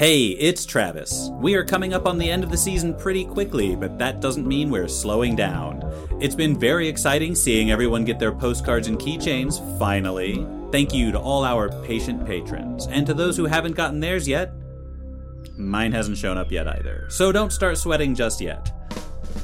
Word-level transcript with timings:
Hey, 0.00 0.28
it's 0.28 0.64
Travis. 0.64 1.28
We 1.34 1.56
are 1.56 1.62
coming 1.62 1.92
up 1.92 2.06
on 2.06 2.16
the 2.16 2.30
end 2.30 2.42
of 2.42 2.50
the 2.50 2.56
season 2.56 2.94
pretty 2.94 3.22
quickly, 3.22 3.76
but 3.76 3.98
that 3.98 4.22
doesn't 4.22 4.48
mean 4.48 4.70
we're 4.70 4.88
slowing 4.88 5.36
down. 5.36 5.82
It's 6.22 6.34
been 6.34 6.58
very 6.58 6.88
exciting 6.88 7.34
seeing 7.34 7.70
everyone 7.70 8.06
get 8.06 8.18
their 8.18 8.32
postcards 8.32 8.88
and 8.88 8.98
keychains, 8.98 9.60
finally. 9.78 10.46
Thank 10.72 10.94
you 10.94 11.12
to 11.12 11.20
all 11.20 11.44
our 11.44 11.68
patient 11.82 12.24
patrons, 12.24 12.86
and 12.86 13.06
to 13.08 13.12
those 13.12 13.36
who 13.36 13.44
haven't 13.44 13.76
gotten 13.76 14.00
theirs 14.00 14.26
yet. 14.26 14.54
Mine 15.58 15.92
hasn't 15.92 16.16
shown 16.16 16.38
up 16.38 16.50
yet 16.50 16.66
either, 16.66 17.06
so 17.10 17.30
don't 17.30 17.52
start 17.52 17.76
sweating 17.76 18.14
just 18.14 18.40
yet. 18.40 18.72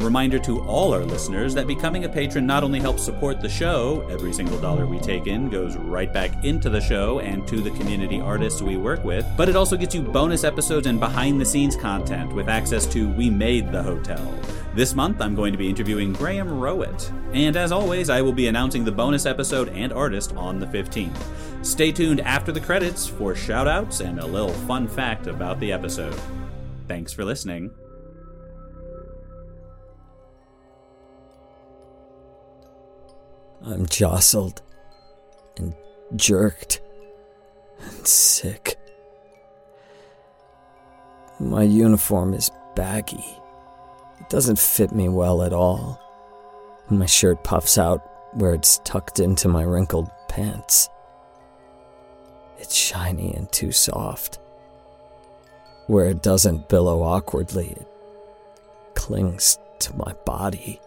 Reminder 0.01 0.39
to 0.41 0.61
all 0.65 0.93
our 0.93 1.05
listeners 1.05 1.55
that 1.55 1.67
becoming 1.67 2.05
a 2.05 2.09
patron 2.09 2.47
not 2.47 2.63
only 2.63 2.79
helps 2.79 3.03
support 3.03 3.41
the 3.41 3.49
show, 3.49 4.07
every 4.11 4.33
single 4.33 4.59
dollar 4.59 4.87
we 4.87 4.99
take 4.99 5.27
in 5.27 5.49
goes 5.49 5.77
right 5.77 6.13
back 6.13 6.45
into 6.45 6.69
the 6.69 6.81
show 6.81 7.21
and 7.21 7.49
to 7.49 7.63
the 7.63 7.71
community 7.71 8.21
artists 8.21 8.61
we 8.61 8.77
work 8.77 9.03
with, 9.05 9.27
but 9.39 9.49
it 9.49 9.57
also 9.57 9.77
gets 9.77 9.95
you 9.95 10.03
bonus 10.03 10.45
episodes 10.45 10.87
and 10.87 11.01
behind 11.01 11.41
the 11.41 11.47
scenes 11.47 11.77
content 11.77 12.31
with 12.35 12.49
access 12.49 12.85
to 12.89 13.09
We 13.13 13.31
Made 13.31 13.73
the 13.73 13.83
Hotel. 13.83 14.35
This 14.75 14.95
month, 14.95 15.23
I'm 15.23 15.35
going 15.35 15.53
to 15.53 15.59
be 15.59 15.71
interviewing 15.71 16.13
Graham 16.13 16.49
Rowat. 16.49 17.11
And 17.33 17.57
as 17.57 17.73
always, 17.73 18.11
I 18.11 18.21
will 18.21 18.35
be 18.35 18.49
announcing 18.49 18.85
the 18.85 18.93
bonus 18.93 19.25
episode 19.25 19.71
and 19.71 19.95
artist 19.95 20.37
on 20.37 20.59
the 20.59 20.67
15th. 20.67 21.17
Stay 21.65 21.91
tuned 21.91 22.21
after 22.21 22.53
the 22.53 22.61
credits 22.61 23.07
for 23.07 23.33
shoutouts 23.33 24.07
and 24.07 24.21
a 24.21 24.27
little 24.27 24.53
fun 24.53 24.87
fact 24.87 25.27
about 25.27 25.59
the 25.59 25.73
episode. 25.73 26.21
Thanks 26.87 27.15
for 27.15 27.25
listening. 27.25 27.71
I'm 33.67 33.87
jostled 33.87 34.63
and 35.57 35.75
jerked 36.15 36.81
and 37.81 38.07
sick. 38.07 38.79
My 41.41 41.65
uniform 41.65 42.33
is 42.33 42.49
baggy. 42.77 43.25
It 44.21 44.29
doesn't 44.31 44.61
fit 44.61 44.93
me 44.93 45.09
well 45.09 45.43
at 45.43 45.53
all. 45.53 46.01
My 46.91 47.07
shirt 47.07 47.43
puffs 47.43 47.77
out 47.77 48.09
where 48.35 48.55
it's 48.55 48.81
tucked 48.85 49.19
into 49.19 49.49
my 49.49 49.65
wrinkled 49.65 50.11
pants. 50.29 50.89
It's 52.59 52.75
shiny 52.75 53.35
and 53.35 53.51
too 53.51 53.73
soft. 53.73 54.39
Where 55.89 56.07
it 56.07 56.23
doesn't 56.23 56.69
billow 56.69 57.03
awkwardly, 57.03 57.71
it 57.71 57.89
clings 58.95 59.59
to 59.81 59.97
my 59.97 60.13
body. 60.25 60.81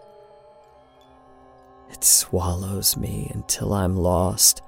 It 1.90 2.04
swallows 2.04 2.96
me 2.96 3.32
until 3.34 3.74
I'm 3.74 3.96
lost, 3.96 4.62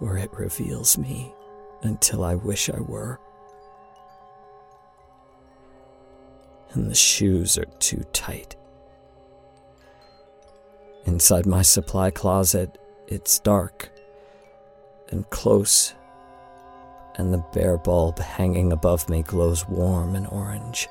or 0.00 0.16
it 0.16 0.32
reveals 0.32 0.96
me 0.96 1.32
until 1.82 2.24
I 2.24 2.34
wish 2.34 2.70
I 2.70 2.80
were. 2.80 3.18
And 6.72 6.90
the 6.90 6.94
shoes 6.94 7.58
are 7.58 7.66
too 7.78 8.04
tight. 8.12 8.56
Inside 11.04 11.46
my 11.46 11.62
supply 11.62 12.10
closet, 12.10 12.78
it's 13.06 13.38
dark 13.38 13.90
and 15.10 15.28
close, 15.30 15.94
and 17.14 17.32
the 17.32 17.44
bare 17.52 17.78
bulb 17.78 18.18
hanging 18.18 18.72
above 18.72 19.08
me 19.08 19.22
glows 19.22 19.66
warm 19.68 20.14
and 20.16 20.26
orange. 20.26 20.88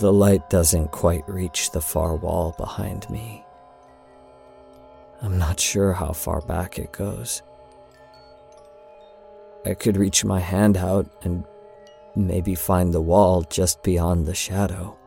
The 0.00 0.12
light 0.12 0.50
doesn't 0.50 0.90
quite 0.90 1.22
reach 1.28 1.70
the 1.70 1.80
far 1.80 2.16
wall 2.16 2.52
behind 2.58 3.08
me. 3.08 3.44
I'm 5.22 5.38
not 5.38 5.60
sure 5.60 5.92
how 5.92 6.10
far 6.10 6.40
back 6.40 6.80
it 6.80 6.90
goes. 6.90 7.42
I 9.64 9.74
could 9.74 9.96
reach 9.96 10.24
my 10.24 10.40
hand 10.40 10.76
out 10.76 11.06
and 11.22 11.44
maybe 12.16 12.56
find 12.56 12.92
the 12.92 13.00
wall 13.00 13.42
just 13.42 13.84
beyond 13.84 14.26
the 14.26 14.34
shadow. 14.34 14.98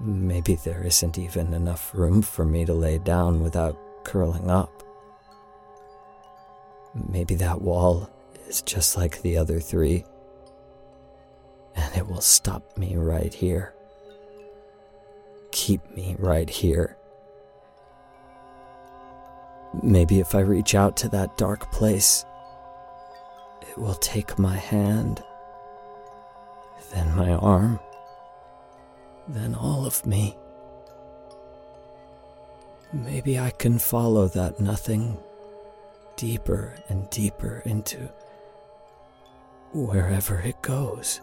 Maybe 0.00 0.54
there 0.54 0.82
isn't 0.84 1.18
even 1.18 1.52
enough 1.52 1.94
room 1.94 2.22
for 2.22 2.46
me 2.46 2.64
to 2.64 2.72
lay 2.72 2.96
down 2.96 3.42
without 3.42 3.78
curling 4.04 4.48
up. 4.48 4.82
Maybe 6.94 7.34
that 7.34 7.60
wall 7.60 8.08
is 8.48 8.62
just 8.62 8.96
like 8.96 9.20
the 9.20 9.36
other 9.36 9.60
three 9.60 10.06
will 12.14 12.20
stop 12.20 12.78
me 12.78 12.94
right 12.94 13.34
here. 13.34 13.74
Keep 15.50 15.96
me 15.96 16.14
right 16.20 16.48
here. 16.48 16.96
Maybe 19.82 20.20
if 20.20 20.36
I 20.36 20.40
reach 20.40 20.76
out 20.76 20.96
to 20.98 21.08
that 21.08 21.36
dark 21.36 21.72
place, 21.72 22.24
it 23.68 23.76
will 23.76 23.94
take 23.94 24.38
my 24.38 24.54
hand, 24.54 25.24
then 26.92 27.16
my 27.16 27.32
arm, 27.32 27.80
then 29.26 29.56
all 29.56 29.84
of 29.84 30.06
me. 30.06 30.36
Maybe 32.92 33.40
I 33.40 33.50
can 33.50 33.80
follow 33.80 34.28
that 34.28 34.60
nothing 34.60 35.18
deeper 36.14 36.76
and 36.88 37.10
deeper 37.10 37.60
into 37.64 38.08
wherever 39.72 40.38
it 40.38 40.62
goes. 40.62 41.20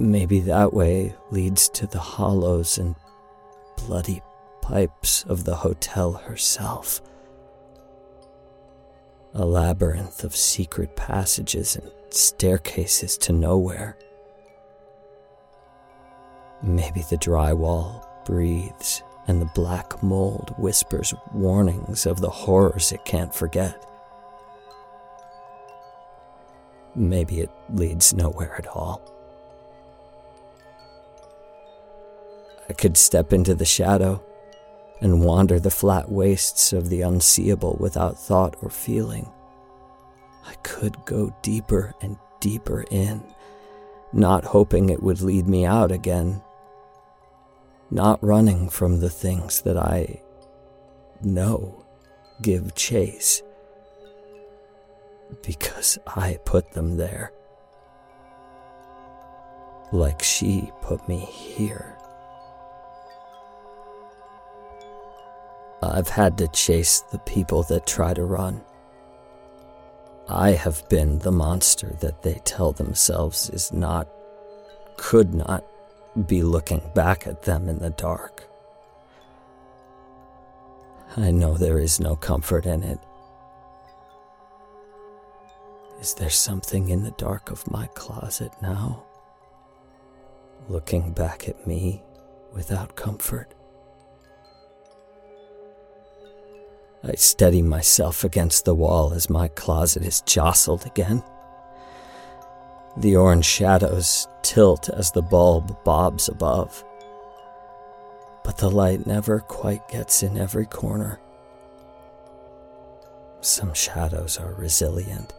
Maybe 0.00 0.40
that 0.40 0.72
way 0.72 1.14
leads 1.30 1.68
to 1.68 1.86
the 1.86 1.98
hollows 1.98 2.78
and 2.78 2.94
bloody 3.76 4.22
pipes 4.62 5.24
of 5.24 5.44
the 5.44 5.56
hotel 5.56 6.12
herself. 6.12 7.02
A 9.34 9.44
labyrinth 9.44 10.24
of 10.24 10.34
secret 10.34 10.96
passages 10.96 11.76
and 11.76 11.92
staircases 12.08 13.18
to 13.18 13.34
nowhere. 13.34 13.98
Maybe 16.62 17.02
the 17.10 17.18
drywall 17.18 18.06
breathes 18.24 19.02
and 19.26 19.38
the 19.38 19.50
black 19.54 20.02
mold 20.02 20.54
whispers 20.56 21.12
warnings 21.34 22.06
of 22.06 22.22
the 22.22 22.30
horrors 22.30 22.90
it 22.90 23.04
can't 23.04 23.34
forget. 23.34 23.84
Maybe 26.94 27.40
it 27.40 27.50
leads 27.68 28.14
nowhere 28.14 28.56
at 28.56 28.66
all. 28.66 29.19
I 32.70 32.72
could 32.72 32.96
step 32.96 33.32
into 33.32 33.56
the 33.56 33.64
shadow 33.64 34.22
and 35.00 35.24
wander 35.24 35.58
the 35.58 35.72
flat 35.72 36.08
wastes 36.08 36.72
of 36.72 36.88
the 36.88 37.02
unseeable 37.02 37.76
without 37.80 38.16
thought 38.16 38.54
or 38.62 38.70
feeling. 38.70 39.28
I 40.46 40.54
could 40.62 41.04
go 41.04 41.34
deeper 41.42 41.94
and 42.00 42.16
deeper 42.38 42.84
in, 42.92 43.24
not 44.12 44.44
hoping 44.44 44.88
it 44.88 45.02
would 45.02 45.20
lead 45.20 45.48
me 45.48 45.64
out 45.64 45.90
again, 45.90 46.42
not 47.90 48.22
running 48.22 48.68
from 48.68 49.00
the 49.00 49.10
things 49.10 49.62
that 49.62 49.76
I 49.76 50.22
know 51.22 51.84
give 52.40 52.76
chase, 52.76 53.42
because 55.42 55.98
I 56.06 56.38
put 56.44 56.70
them 56.70 56.98
there, 56.98 57.32
like 59.90 60.22
she 60.22 60.70
put 60.82 61.08
me 61.08 61.18
here. 61.18 61.96
Uh, 65.82 65.92
I've 65.94 66.08
had 66.08 66.36
to 66.38 66.48
chase 66.48 67.00
the 67.12 67.18
people 67.20 67.62
that 67.64 67.86
try 67.86 68.14
to 68.14 68.24
run. 68.24 68.62
I 70.28 70.52
have 70.52 70.88
been 70.88 71.18
the 71.18 71.32
monster 71.32 71.96
that 72.00 72.22
they 72.22 72.34
tell 72.44 72.72
themselves 72.72 73.50
is 73.50 73.72
not, 73.72 74.08
could 74.96 75.34
not 75.34 75.64
be 76.26 76.42
looking 76.42 76.82
back 76.94 77.26
at 77.26 77.42
them 77.42 77.68
in 77.68 77.78
the 77.78 77.90
dark. 77.90 78.46
I 81.16 81.30
know 81.32 81.56
there 81.56 81.80
is 81.80 81.98
no 81.98 82.14
comfort 82.14 82.66
in 82.66 82.84
it. 82.84 82.98
Is 86.00 86.14
there 86.14 86.30
something 86.30 86.90
in 86.90 87.02
the 87.02 87.10
dark 87.12 87.50
of 87.50 87.70
my 87.70 87.86
closet 87.88 88.52
now? 88.62 89.02
Looking 90.68 91.12
back 91.12 91.48
at 91.48 91.66
me 91.66 92.02
without 92.52 92.94
comfort? 92.94 93.54
I 97.02 97.14
steady 97.14 97.62
myself 97.62 98.24
against 98.24 98.64
the 98.64 98.74
wall 98.74 99.14
as 99.14 99.30
my 99.30 99.48
closet 99.48 100.04
is 100.04 100.20
jostled 100.22 100.84
again. 100.84 101.22
The 102.96 103.16
orange 103.16 103.46
shadows 103.46 104.28
tilt 104.42 104.90
as 104.90 105.10
the 105.10 105.22
bulb 105.22 105.82
bobs 105.84 106.28
above. 106.28 106.84
But 108.44 108.58
the 108.58 108.70
light 108.70 109.06
never 109.06 109.40
quite 109.40 109.88
gets 109.88 110.22
in 110.22 110.36
every 110.36 110.66
corner. 110.66 111.20
Some 113.40 113.72
shadows 113.72 114.38
are 114.38 114.52
resilient. 114.54 115.32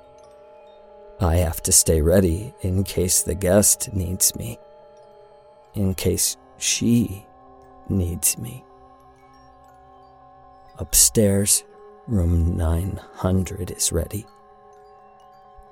I 1.19 1.35
have 1.35 1.61
to 1.63 1.71
stay 1.71 2.01
ready 2.01 2.55
in 2.61 2.83
case 2.83 3.21
the 3.21 3.35
guest 3.35 3.93
needs 3.93 4.35
me, 4.35 4.57
in 5.75 5.93
case 5.93 6.37
she 6.57 7.27
needs 7.89 8.39
me. 8.39 8.63
Upstairs, 10.81 11.63
room 12.07 12.57
900 12.57 13.69
is 13.69 13.91
ready. 13.91 14.25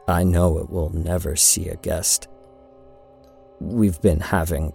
I 0.08 0.24
know 0.24 0.60
it 0.60 0.70
will 0.70 0.92
never 0.92 1.36
see 1.36 1.68
a 1.68 1.78
guest. 1.78 2.28
We've 3.60 4.00
been 4.04 4.20
having 4.20 4.72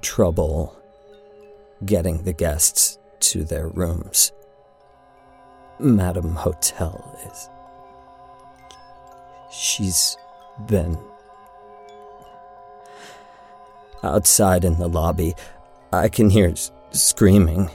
trouble 0.00 0.74
getting 1.84 2.22
the 2.22 2.32
guests 2.32 2.98
to 3.20 3.44
their 3.44 3.68
rooms. 3.68 4.32
Madame 5.78 6.34
Hotel 6.34 7.20
is. 7.30 7.50
She's 9.52 10.16
been. 10.66 10.96
Outside 14.02 14.64
in 14.64 14.78
the 14.78 14.88
lobby, 14.88 15.34
I 15.92 16.08
can 16.08 16.30
hear 16.30 16.54
screaming. 16.90 17.68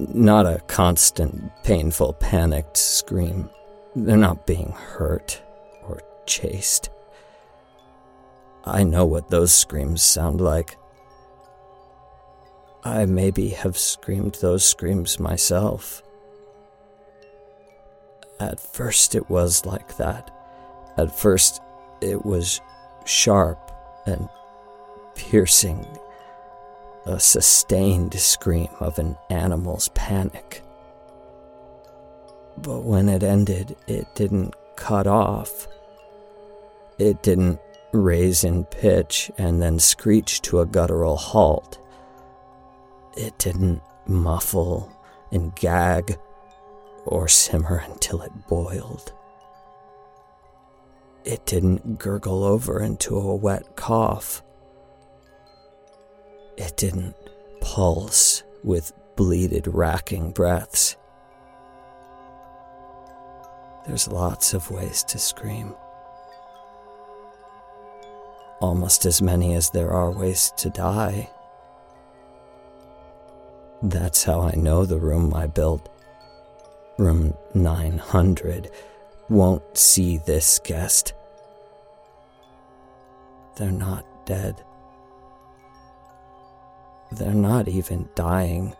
Not 0.00 0.46
a 0.46 0.60
constant, 0.68 1.50
painful, 1.64 2.12
panicked 2.12 2.76
scream. 2.76 3.50
They're 3.96 4.16
not 4.16 4.46
being 4.46 4.70
hurt 4.70 5.42
or 5.82 6.00
chased. 6.24 6.90
I 8.64 8.84
know 8.84 9.04
what 9.04 9.28
those 9.28 9.52
screams 9.52 10.00
sound 10.02 10.40
like. 10.40 10.76
I 12.84 13.06
maybe 13.06 13.48
have 13.48 13.76
screamed 13.76 14.36
those 14.40 14.64
screams 14.64 15.18
myself. 15.18 16.00
At 18.38 18.60
first, 18.60 19.16
it 19.16 19.28
was 19.28 19.66
like 19.66 19.96
that. 19.96 20.30
At 20.96 21.18
first, 21.18 21.60
it 22.00 22.24
was 22.24 22.60
sharp 23.04 23.58
and 24.06 24.28
piercing, 25.16 25.84
a 27.08 27.18
sustained 27.18 28.12
scream 28.14 28.68
of 28.80 28.98
an 28.98 29.16
animal's 29.30 29.88
panic. 29.94 30.62
But 32.58 32.84
when 32.84 33.08
it 33.08 33.22
ended, 33.22 33.76
it 33.86 34.14
didn't 34.14 34.54
cut 34.76 35.06
off. 35.06 35.66
It 36.98 37.22
didn't 37.22 37.60
raise 37.92 38.44
in 38.44 38.64
pitch 38.64 39.30
and 39.38 39.62
then 39.62 39.78
screech 39.78 40.42
to 40.42 40.60
a 40.60 40.66
guttural 40.66 41.16
halt. 41.16 41.78
It 43.16 43.38
didn't 43.38 43.80
muffle 44.06 44.92
and 45.32 45.54
gag 45.56 46.18
or 47.06 47.26
simmer 47.26 47.82
until 47.88 48.20
it 48.20 48.46
boiled. 48.48 49.12
It 51.24 51.46
didn't 51.46 51.98
gurgle 51.98 52.44
over 52.44 52.80
into 52.80 53.16
a 53.16 53.34
wet 53.34 53.76
cough. 53.76 54.42
It 56.58 56.76
didn't 56.76 57.14
pulse 57.60 58.42
with 58.64 58.92
bleated, 59.14 59.68
racking 59.68 60.32
breaths. 60.32 60.96
There's 63.86 64.08
lots 64.08 64.54
of 64.54 64.68
ways 64.68 65.04
to 65.04 65.18
scream. 65.20 65.74
Almost 68.60 69.06
as 69.06 69.22
many 69.22 69.54
as 69.54 69.70
there 69.70 69.92
are 69.92 70.10
ways 70.10 70.52
to 70.56 70.68
die. 70.68 71.30
That's 73.80 74.24
how 74.24 74.40
I 74.40 74.56
know 74.56 74.84
the 74.84 74.98
room 74.98 75.32
I 75.34 75.46
built, 75.46 75.88
room 76.98 77.34
900, 77.54 78.68
won't 79.28 79.78
see 79.78 80.18
this 80.18 80.58
guest. 80.58 81.12
They're 83.56 83.70
not 83.70 84.04
dead. 84.26 84.64
They're 87.10 87.32
not 87.32 87.68
even 87.68 88.08
dying. 88.14 88.74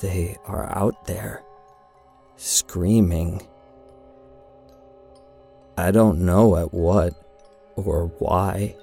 They 0.00 0.38
are 0.46 0.66
out 0.76 1.04
there, 1.06 1.42
screaming. 2.36 3.46
I 5.76 5.90
don't 5.90 6.20
know 6.20 6.56
at 6.56 6.72
what 6.72 7.14
or 7.76 8.06
why, 8.18 8.76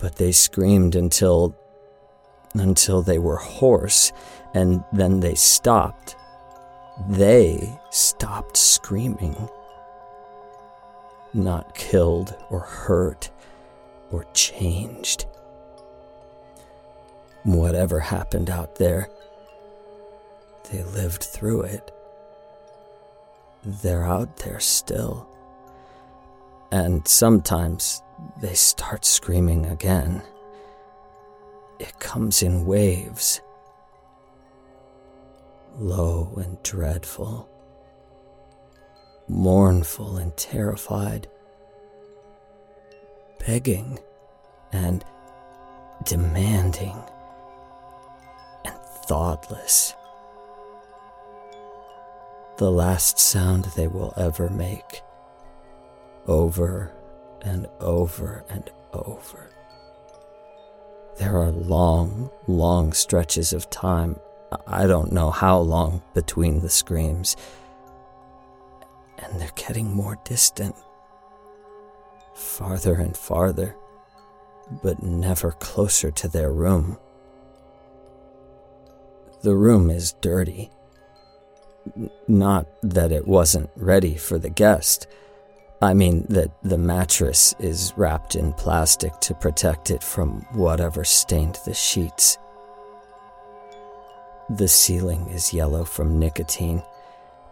but 0.00 0.16
they 0.16 0.32
screamed 0.32 0.96
until 0.96 1.56
until 2.54 3.02
they 3.02 3.18
were 3.18 3.36
hoarse, 3.36 4.12
and 4.54 4.82
then 4.92 5.20
they 5.20 5.34
stopped. 5.34 6.16
They 7.08 7.78
stopped 7.90 8.56
screaming. 8.56 9.48
Not 11.34 11.74
killed 11.74 12.36
or 12.50 12.60
hurt 12.60 13.30
or 14.10 14.24
changed. 14.32 15.26
Whatever 17.48 17.98
happened 17.98 18.50
out 18.50 18.74
there, 18.76 19.08
they 20.70 20.84
lived 20.84 21.22
through 21.22 21.62
it. 21.62 21.90
They're 23.64 24.04
out 24.04 24.36
there 24.36 24.60
still. 24.60 25.26
And 26.70 27.08
sometimes 27.08 28.02
they 28.42 28.52
start 28.52 29.06
screaming 29.06 29.64
again. 29.64 30.20
It 31.78 31.98
comes 32.00 32.42
in 32.42 32.66
waves, 32.66 33.40
low 35.78 36.34
and 36.36 36.62
dreadful, 36.62 37.48
mournful 39.26 40.18
and 40.18 40.36
terrified, 40.36 41.28
begging 43.38 44.00
and 44.70 45.02
demanding 46.04 46.92
and 46.92 47.17
thoughtless. 49.08 49.94
The 52.58 52.70
last 52.70 53.18
sound 53.18 53.64
they 53.64 53.88
will 53.88 54.12
ever 54.18 54.50
make, 54.50 55.00
over 56.26 56.92
and 57.40 57.66
over 57.80 58.44
and 58.50 58.70
over. 58.92 59.48
There 61.16 61.38
are 61.38 61.50
long, 61.50 62.30
long 62.46 62.92
stretches 62.92 63.54
of 63.54 63.70
time, 63.70 64.20
I 64.66 64.86
don't 64.86 65.10
know 65.10 65.30
how 65.30 65.58
long, 65.58 66.02
between 66.12 66.60
the 66.60 66.68
screams. 66.68 67.34
And 69.18 69.40
they're 69.40 69.50
getting 69.56 69.94
more 69.94 70.18
distant. 70.24 70.76
Farther 72.34 72.94
and 72.94 73.16
farther, 73.16 73.74
but 74.82 75.02
never 75.02 75.52
closer 75.52 76.10
to 76.10 76.28
their 76.28 76.52
room. 76.52 76.98
The 79.42 79.54
room 79.54 79.90
is 79.90 80.12
dirty. 80.20 80.70
Not 82.26 82.66
that 82.82 83.12
it 83.12 83.26
wasn't 83.26 83.70
ready 83.76 84.16
for 84.16 84.38
the 84.38 84.50
guest 84.50 85.06
I 85.80 85.94
mean 85.94 86.26
that 86.28 86.50
the 86.64 86.78
mattress 86.78 87.54
is 87.60 87.92
wrapped 87.96 88.34
in 88.34 88.52
plastic 88.52 89.18
to 89.20 89.34
protect 89.34 89.90
it 89.90 90.02
from 90.02 90.44
whatever 90.52 91.04
stained 91.04 91.58
the 91.64 91.74
sheets. 91.74 92.36
The 94.50 94.66
ceiling 94.66 95.28
is 95.28 95.54
yellow 95.54 95.84
from 95.84 96.18
nicotine 96.18 96.82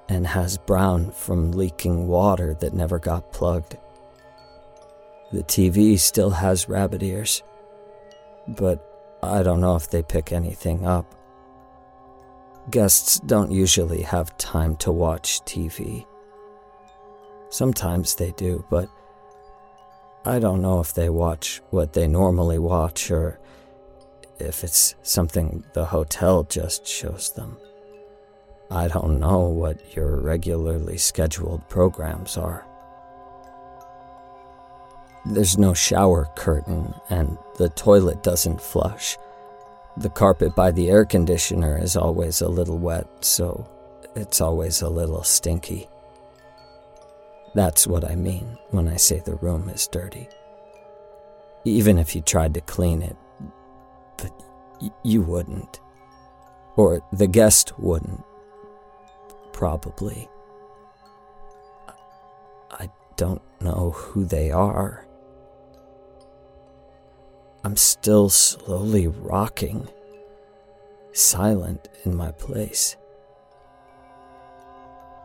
and 0.08 0.26
has 0.26 0.58
brown 0.58 1.12
from 1.12 1.52
leaking 1.52 2.08
water 2.08 2.54
that 2.54 2.74
never 2.74 2.98
got 2.98 3.32
plugged. 3.32 3.76
The 5.30 5.44
TV 5.44 5.98
still 5.98 6.30
has 6.30 6.68
rabbit 6.68 7.04
ears, 7.04 7.44
but 8.48 9.18
I 9.22 9.44
don't 9.44 9.60
know 9.60 9.76
if 9.76 9.88
they 9.88 10.02
pick 10.02 10.32
anything 10.32 10.84
up. 10.84 11.15
Guests 12.70 13.20
don't 13.20 13.52
usually 13.52 14.02
have 14.02 14.36
time 14.38 14.76
to 14.78 14.90
watch 14.90 15.40
TV. 15.44 16.04
Sometimes 17.48 18.16
they 18.16 18.32
do, 18.32 18.64
but 18.70 18.88
I 20.24 20.40
don't 20.40 20.62
know 20.62 20.80
if 20.80 20.92
they 20.92 21.08
watch 21.08 21.62
what 21.70 21.92
they 21.92 22.08
normally 22.08 22.58
watch 22.58 23.10
or 23.12 23.38
if 24.40 24.64
it's 24.64 24.96
something 25.02 25.64
the 25.74 25.84
hotel 25.84 26.42
just 26.42 26.86
shows 26.86 27.32
them. 27.34 27.56
I 28.68 28.88
don't 28.88 29.20
know 29.20 29.42
what 29.42 29.94
your 29.94 30.20
regularly 30.20 30.98
scheduled 30.98 31.68
programs 31.68 32.36
are. 32.36 32.66
There's 35.24 35.56
no 35.56 35.72
shower 35.72 36.28
curtain, 36.36 36.94
and 37.10 37.38
the 37.58 37.68
toilet 37.70 38.24
doesn't 38.24 38.60
flush. 38.60 39.16
The 39.98 40.10
carpet 40.10 40.54
by 40.54 40.72
the 40.72 40.90
air 40.90 41.04
conditioner 41.06 41.78
is 41.78 41.96
always 41.96 42.42
a 42.42 42.48
little 42.48 42.78
wet, 42.78 43.06
so 43.24 43.66
it's 44.14 44.40
always 44.40 44.82
a 44.82 44.88
little 44.88 45.22
stinky. 45.22 45.88
That's 47.54 47.86
what 47.86 48.04
I 48.04 48.14
mean 48.14 48.58
when 48.70 48.88
I 48.88 48.96
say 48.96 49.20
the 49.20 49.36
room 49.36 49.70
is 49.70 49.88
dirty. 49.88 50.28
Even 51.64 51.98
if 51.98 52.14
you 52.14 52.20
tried 52.20 52.52
to 52.54 52.60
clean 52.60 53.00
it, 53.00 53.16
but 54.18 54.30
y- 54.82 54.90
you 55.02 55.22
wouldn't. 55.22 55.80
Or 56.76 57.00
the 57.10 57.26
guest 57.26 57.72
wouldn't. 57.78 58.22
Probably. 59.52 60.28
I 62.70 62.90
don't 63.16 63.40
know 63.62 63.92
who 63.96 64.26
they 64.26 64.50
are. 64.50 65.05
I'm 67.66 67.76
still 67.76 68.28
slowly 68.28 69.08
rocking, 69.08 69.88
silent 71.10 71.88
in 72.04 72.14
my 72.14 72.30
place. 72.30 72.96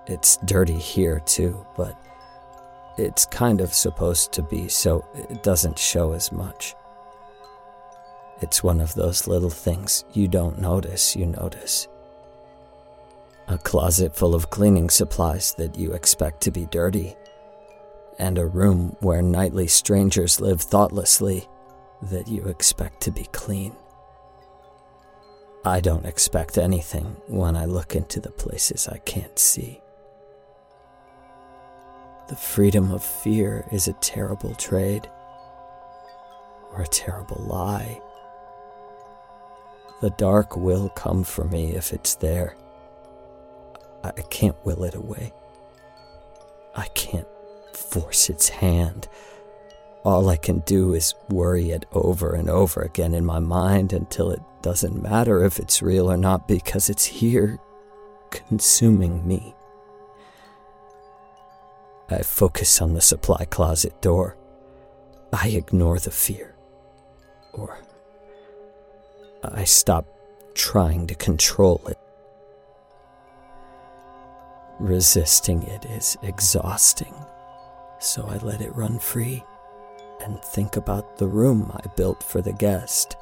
It's 0.08 0.38
dirty 0.38 0.80
here 0.80 1.22
too, 1.28 1.64
but 1.78 1.96
it's 2.98 3.28
kind 3.28 3.62
of 3.62 3.76
supposed 3.76 4.32
to 4.32 4.42
be 4.42 4.70
so 4.70 5.06
it 5.30 5.44
doesn't 5.44 5.78
show 5.78 6.14
as 6.14 6.32
much. 6.32 6.74
It's 8.42 8.64
one 8.64 8.82
of 8.82 8.96
those 8.96 9.28
little 9.28 9.52
things 9.52 10.04
you 10.14 10.28
don't 10.28 10.60
notice, 10.60 11.16
you 11.16 11.28
notice. 11.28 11.88
A 13.50 13.60
closet 13.60 14.16
full 14.16 14.34
of 14.34 14.50
cleaning 14.50 14.90
supplies 14.90 15.54
that 15.60 15.78
you 15.78 15.94
expect 15.94 16.42
to 16.42 16.50
be 16.50 16.66
dirty, 16.66 17.16
and 18.18 18.40
a 18.40 18.48
room 18.48 18.96
where 19.00 19.22
nightly 19.22 19.68
strangers 19.68 20.42
live 20.42 20.60
thoughtlessly 20.60 21.48
that 22.02 22.28
you 22.28 22.46
expect 22.46 23.02
to 23.02 23.12
be 23.12 23.26
clean. 23.32 23.76
I 25.64 25.80
don't 25.80 26.06
expect 26.06 26.58
anything 26.58 27.18
when 27.28 27.56
I 27.56 27.66
look 27.66 27.96
into 27.96 28.20
the 28.20 28.32
places 28.32 28.88
I 28.88 28.98
can't 29.00 29.38
see. 29.38 29.82
The 32.30 32.36
freedom 32.36 32.92
of 32.92 33.04
fear 33.04 33.68
is 33.72 33.88
a 33.88 33.94
terrible 33.94 34.56
trade 34.56 35.08
or 36.72 36.82
a 36.82 36.88
terrible 36.88 37.44
lie. 37.46 38.02
The 40.02 40.10
dark 40.12 40.58
will 40.58 40.90
come 40.90 41.24
for 41.24 41.44
me 41.44 41.76
if 41.76 41.94
it's 41.94 42.16
there. 42.16 42.56
I 44.04 44.12
can't 44.32 44.56
will 44.66 44.84
it 44.84 44.96
away. 44.96 45.32
I 46.74 46.88
can't 46.88 47.28
force 47.74 48.30
its 48.30 48.50
hand. 48.50 49.08
All 50.04 50.30
I 50.30 50.38
can 50.38 50.60
do 50.62 50.96
is 50.96 51.14
worry 51.30 51.70
it 51.70 51.86
over 51.92 52.34
and 52.34 52.50
over 52.50 52.82
again 52.82 53.14
in 53.14 53.24
my 53.24 53.38
mind 53.38 53.94
until 53.94 54.32
it 54.32 54.42
doesn't 54.64 55.02
matter 55.02 55.46
if 55.46 55.60
it's 55.60 55.82
real 55.84 56.12
or 56.12 56.18
not 56.18 56.48
because 56.48 56.90
it's 56.90 57.06
here, 57.06 57.60
consuming 58.32 59.28
me. 59.28 59.54
I 62.10 62.24
focus 62.24 62.82
on 62.82 62.94
the 62.96 63.02
supply 63.02 63.46
closet 63.46 64.02
door. 64.02 64.38
I 65.32 65.50
ignore 65.50 66.00
the 66.00 66.12
fear. 66.12 66.56
Or 67.54 67.78
I 69.44 69.66
stop 69.66 70.08
trying 70.56 71.06
to 71.08 71.16
control 71.16 71.82
it. 71.88 71.98
Resisting 74.80 75.62
it 75.64 75.86
is 75.86 76.18
exhausting, 76.24 77.14
so 78.00 78.26
I 78.28 78.38
let 78.38 78.62
it 78.62 78.76
run 78.76 78.98
free 78.98 79.44
and 80.24 80.42
think 80.42 80.78
about 80.78 81.18
the 81.18 81.28
room 81.28 81.72
I 81.74 81.88
built 81.96 82.24
for 82.24 82.42
the 82.42 82.54
guest. 82.54 83.16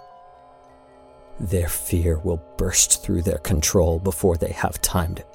Their 1.39 1.69
fear 1.69 2.19
will 2.19 2.41
burst 2.57 3.01
through 3.03 3.21
their 3.21 3.37
control 3.37 3.99
before 3.99 4.35
they 4.37 4.51
have 4.51 4.81
time 4.81 5.15
to. 5.15 5.25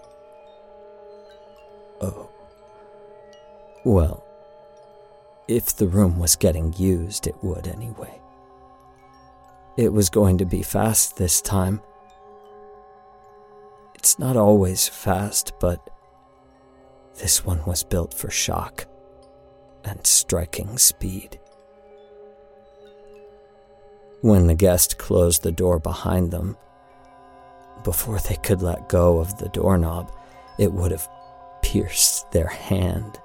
Oh. 2.00 2.28
Well, 3.84 4.24
if 5.48 5.76
the 5.76 5.88
room 5.88 6.18
was 6.18 6.36
getting 6.36 6.74
used, 6.74 7.26
it 7.26 7.36
would 7.42 7.66
anyway. 7.66 8.20
It 9.76 9.92
was 9.92 10.10
going 10.10 10.38
to 10.38 10.44
be 10.44 10.62
fast 10.62 11.16
this 11.16 11.40
time. 11.40 11.80
It's 13.94 14.18
not 14.18 14.36
always 14.36 14.88
fast, 14.88 15.52
but 15.58 15.80
this 17.16 17.44
one 17.44 17.64
was 17.64 17.82
built 17.82 18.12
for 18.12 18.30
shock 18.30 18.86
and 19.84 20.06
striking 20.06 20.78
speed. 20.78 21.38
When 24.24 24.46
the 24.46 24.54
guest 24.54 24.96
closed 24.96 25.42
the 25.42 25.52
door 25.52 25.78
behind 25.78 26.30
them, 26.30 26.56
before 27.82 28.18
they 28.20 28.36
could 28.36 28.62
let 28.62 28.88
go 28.88 29.18
of 29.18 29.36
the 29.36 29.50
doorknob, 29.50 30.10
it 30.58 30.72
would 30.72 30.92
have 30.92 31.06
pierced 31.60 32.32
their 32.32 32.46
hand. 32.46 33.20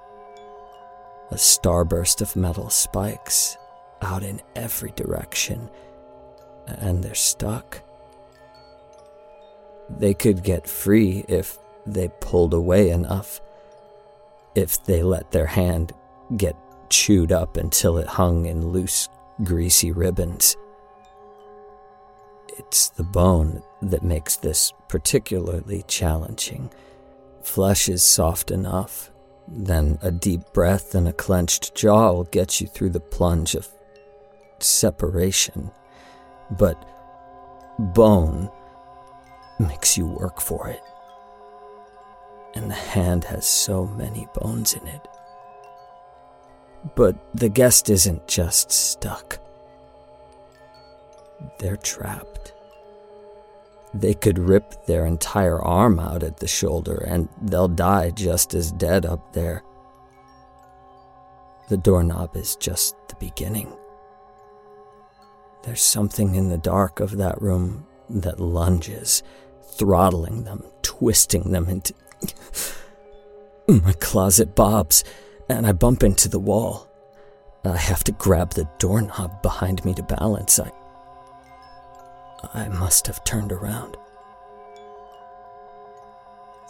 A 1.32 1.36
starburst 1.36 2.20
of 2.20 2.36
metal 2.36 2.70
spikes 2.70 3.56
out 4.02 4.24
in 4.24 4.42
every 4.58 4.92
direction, 4.92 5.70
and 6.68 7.02
they're 7.02 7.16
stuck. 7.16 7.82
They 9.90 10.14
could 10.14 10.44
get 10.44 10.68
free 10.68 11.24
if 11.30 11.58
they 11.86 12.10
pulled 12.20 12.54
away 12.54 12.90
enough, 12.90 13.40
if 14.54 14.84
they 14.84 15.02
let 15.02 15.32
their 15.32 15.46
hand 15.46 15.94
get 16.36 16.58
chewed 16.90 17.32
up 17.32 17.56
until 17.56 17.98
it 18.00 18.08
hung 18.08 18.48
in 18.48 18.68
loose, 18.68 19.08
greasy 19.46 19.94
ribbons. 19.94 20.58
It's 22.60 22.90
the 22.90 23.04
bone 23.04 23.64
that 23.82 24.04
makes 24.04 24.36
this 24.36 24.74
particularly 24.90 25.84
challenging. 25.88 26.70
Flesh 27.42 27.88
is 27.88 28.04
soft 28.04 28.52
enough, 28.52 29.12
then 29.48 29.98
a 30.02 30.12
deep 30.12 30.42
breath 30.54 30.94
and 30.94 31.08
a 31.08 31.14
clenched 31.14 31.74
jaw 31.74 32.12
will 32.12 32.26
get 32.26 32.60
you 32.60 32.68
through 32.68 32.90
the 32.90 33.00
plunge 33.00 33.56
of 33.56 33.70
separation. 34.60 35.72
But 36.52 36.86
bone 37.80 38.52
makes 39.58 39.98
you 39.98 40.06
work 40.06 40.42
for 40.42 40.68
it. 40.68 40.82
And 42.56 42.70
the 42.70 42.76
hand 42.76 43.24
has 43.24 43.48
so 43.48 43.86
many 43.86 44.28
bones 44.36 44.74
in 44.74 44.86
it. 44.86 45.08
But 46.96 47.16
the 47.34 47.50
guest 47.50 47.90
isn't 47.90 48.28
just 48.28 48.70
stuck. 48.70 49.40
They're 51.60 51.78
trapped. 51.78 52.54
They 53.94 54.14
could 54.14 54.38
rip 54.38 54.86
their 54.86 55.06
entire 55.06 55.62
arm 55.62 56.00
out 56.00 56.24
at 56.24 56.38
the 56.38 56.48
shoulder 56.48 57.04
and 57.08 57.28
they'll 57.42 57.68
die 57.68 58.12
just 58.12 58.54
as 58.54 58.72
dead 58.72 59.06
up 59.06 59.34
there. 59.34 59.64
The 61.70 61.78
doorknob 61.78 62.36
is 62.36 62.56
just 62.56 62.96
the 63.08 63.16
beginning. 63.16 63.76
There's 65.64 65.84
something 65.84 66.36
in 66.36 66.50
the 66.50 66.58
dark 66.58 67.00
of 67.00 67.18
that 67.18 67.42
room 67.42 67.86
that 68.10 68.40
lunges, 68.40 69.24
throttling 69.74 70.44
them, 70.44 70.64
twisting 70.82 71.52
them 71.52 71.68
into. 71.68 71.94
My 73.68 73.94
closet 73.94 74.56
bobs, 74.56 75.04
and 75.48 75.68
I 75.68 75.74
bump 75.74 76.04
into 76.04 76.28
the 76.30 76.40
wall. 76.40 76.88
I 77.66 77.78
have 77.78 78.04
to 78.06 78.12
grab 78.14 78.54
the 78.54 78.68
doorknob 78.80 79.42
behind 79.42 79.84
me 79.84 79.94
to 79.96 80.04
balance. 80.04 80.60
I 80.60 80.72
I 82.54 82.70
must 82.70 83.08
have 83.08 83.24
turned 83.24 83.52
around. 83.52 83.98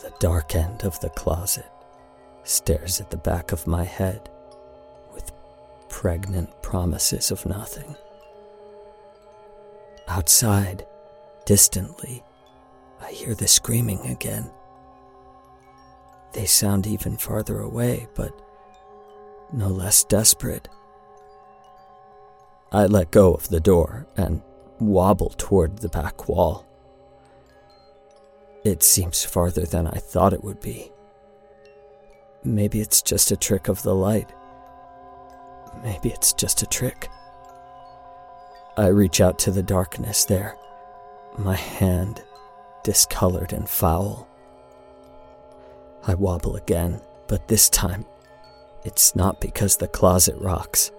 The 0.01 0.13
dark 0.19 0.55
end 0.55 0.83
of 0.83 0.99
the 0.99 1.09
closet 1.09 1.69
stares 2.43 2.99
at 3.01 3.11
the 3.11 3.17
back 3.17 3.51
of 3.51 3.67
my 3.67 3.83
head 3.83 4.29
with 5.13 5.31
pregnant 5.89 6.61
promises 6.61 7.31
of 7.31 7.45
nothing. 7.45 7.95
Outside, 10.07 10.85
distantly, 11.45 12.23
I 13.01 13.11
hear 13.11 13.35
the 13.35 13.47
screaming 13.47 14.07
again. 14.07 14.49
They 16.33 16.45
sound 16.45 16.87
even 16.87 17.17
farther 17.17 17.59
away, 17.59 18.07
but 18.15 18.31
no 19.51 19.67
less 19.67 20.03
desperate. 20.03 20.67
I 22.71 22.85
let 22.85 23.11
go 23.11 23.33
of 23.33 23.49
the 23.49 23.59
door 23.59 24.07
and 24.15 24.41
wobble 24.79 25.33
toward 25.37 25.77
the 25.77 25.89
back 25.89 26.27
wall. 26.27 26.65
It 28.63 28.83
seems 28.83 29.23
farther 29.23 29.65
than 29.65 29.87
I 29.87 29.97
thought 29.97 30.33
it 30.33 30.43
would 30.43 30.59
be. 30.59 30.91
Maybe 32.43 32.81
it's 32.81 33.01
just 33.01 33.31
a 33.31 33.37
trick 33.37 33.67
of 33.67 33.83
the 33.83 33.95
light. 33.95 34.31
Maybe 35.83 36.09
it's 36.09 36.33
just 36.33 36.61
a 36.61 36.67
trick. 36.67 37.09
I 38.77 38.87
reach 38.87 39.21
out 39.21 39.39
to 39.39 39.51
the 39.51 39.63
darkness 39.63 40.25
there, 40.25 40.55
my 41.37 41.55
hand 41.55 42.23
discolored 42.83 43.53
and 43.53 43.69
foul. 43.69 44.27
I 46.07 46.15
wobble 46.15 46.55
again, 46.55 47.01
but 47.27 47.47
this 47.47 47.69
time 47.69 48.05
it's 48.83 49.15
not 49.15 49.41
because 49.41 49.77
the 49.77 49.87
closet 49.87 50.35
rocks. 50.39 50.91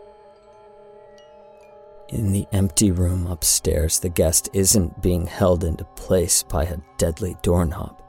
In 2.10 2.32
the 2.32 2.48
empty 2.50 2.90
room 2.90 3.28
upstairs, 3.28 4.00
the 4.00 4.08
guest 4.08 4.48
isn't 4.52 5.00
being 5.00 5.28
held 5.28 5.62
into 5.62 5.84
place 5.84 6.42
by 6.42 6.64
a 6.64 6.78
deadly 6.98 7.36
doorknob. 7.40 8.02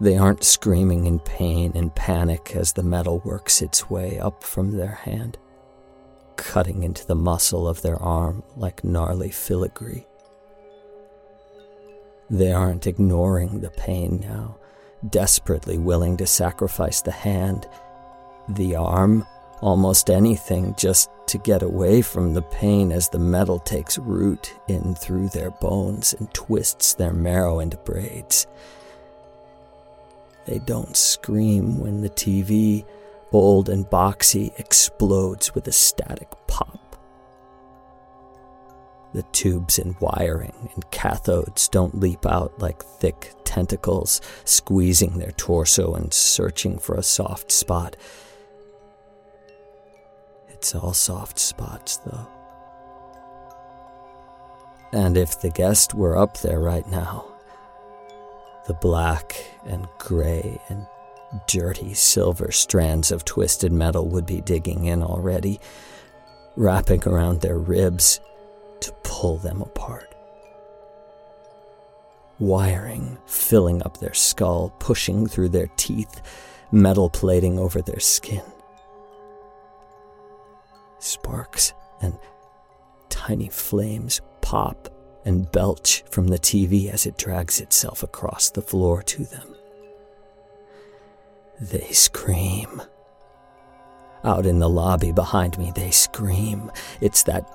They 0.00 0.16
aren't 0.16 0.42
screaming 0.42 1.06
in 1.06 1.20
pain 1.20 1.72
and 1.76 1.94
panic 1.94 2.56
as 2.56 2.72
the 2.72 2.82
metal 2.82 3.20
works 3.20 3.62
its 3.62 3.88
way 3.88 4.18
up 4.18 4.42
from 4.42 4.72
their 4.76 4.94
hand, 4.94 5.38
cutting 6.34 6.82
into 6.82 7.06
the 7.06 7.14
muscle 7.14 7.68
of 7.68 7.82
their 7.82 8.02
arm 8.02 8.42
like 8.56 8.82
gnarly 8.82 9.30
filigree. 9.30 10.04
They 12.28 12.52
aren't 12.52 12.88
ignoring 12.88 13.60
the 13.60 13.70
pain 13.70 14.20
now, 14.20 14.56
desperately 15.08 15.78
willing 15.78 16.16
to 16.16 16.26
sacrifice 16.26 17.00
the 17.00 17.12
hand, 17.12 17.68
the 18.48 18.74
arm, 18.74 19.24
almost 19.60 20.10
anything 20.10 20.74
just 20.76 21.10
to 21.26 21.38
get 21.38 21.62
away 21.62 22.00
from 22.00 22.32
the 22.32 22.42
pain 22.42 22.90
as 22.90 23.08
the 23.08 23.18
metal 23.18 23.58
takes 23.58 23.98
root 23.98 24.54
in 24.66 24.94
through 24.94 25.28
their 25.28 25.50
bones 25.50 26.14
and 26.14 26.32
twists 26.32 26.94
their 26.94 27.12
marrow 27.12 27.60
into 27.60 27.76
braids. 27.78 28.46
They 30.46 30.58
don't 30.60 30.96
scream 30.96 31.78
when 31.78 32.00
the 32.00 32.08
TV, 32.08 32.86
old 33.32 33.68
and 33.68 33.84
boxy, 33.84 34.58
explodes 34.58 35.54
with 35.54 35.68
a 35.68 35.72
static 35.72 36.30
pop. 36.46 36.78
The 39.12 39.22
tubes 39.32 39.78
and 39.78 39.98
wiring 40.00 40.70
and 40.74 40.90
cathodes 40.90 41.70
don't 41.70 42.00
leap 42.00 42.24
out 42.24 42.58
like 42.58 42.82
thick 42.82 43.34
tentacles, 43.44 44.20
squeezing 44.44 45.18
their 45.18 45.32
torso 45.32 45.94
and 45.94 46.12
searching 46.12 46.78
for 46.78 46.94
a 46.94 47.02
soft 47.02 47.50
spot. 47.50 47.96
It's 50.58 50.74
all 50.74 50.92
soft 50.92 51.38
spots, 51.38 51.98
though. 51.98 52.26
And 54.92 55.16
if 55.16 55.40
the 55.40 55.50
guest 55.50 55.94
were 55.94 56.18
up 56.18 56.38
there 56.38 56.58
right 56.58 56.86
now, 56.88 57.26
the 58.66 58.74
black 58.74 59.36
and 59.64 59.86
gray 59.98 60.60
and 60.68 60.84
dirty 61.46 61.94
silver 61.94 62.50
strands 62.50 63.12
of 63.12 63.24
twisted 63.24 63.70
metal 63.70 64.08
would 64.08 64.26
be 64.26 64.40
digging 64.40 64.86
in 64.86 65.00
already, 65.00 65.60
wrapping 66.56 67.06
around 67.06 67.40
their 67.40 67.58
ribs 67.58 68.18
to 68.80 68.92
pull 69.04 69.36
them 69.36 69.62
apart. 69.62 70.12
Wiring 72.40 73.16
filling 73.26 73.80
up 73.84 73.98
their 73.98 74.14
skull, 74.14 74.74
pushing 74.80 75.28
through 75.28 75.50
their 75.50 75.68
teeth, 75.76 76.20
metal 76.72 77.08
plating 77.08 77.60
over 77.60 77.80
their 77.80 78.00
skin. 78.00 78.42
Sparks 80.98 81.72
and 82.00 82.18
tiny 83.08 83.48
flames 83.48 84.20
pop 84.40 84.88
and 85.24 85.50
belch 85.52 86.04
from 86.10 86.28
the 86.28 86.38
TV 86.38 86.90
as 86.90 87.06
it 87.06 87.18
drags 87.18 87.60
itself 87.60 88.02
across 88.02 88.50
the 88.50 88.62
floor 88.62 89.02
to 89.02 89.24
them. 89.24 89.54
They 91.60 91.90
scream. 91.92 92.82
Out 94.24 94.46
in 94.46 94.58
the 94.58 94.68
lobby 94.68 95.12
behind 95.12 95.58
me, 95.58 95.72
they 95.74 95.90
scream. 95.90 96.70
It's 97.00 97.22
that 97.24 97.46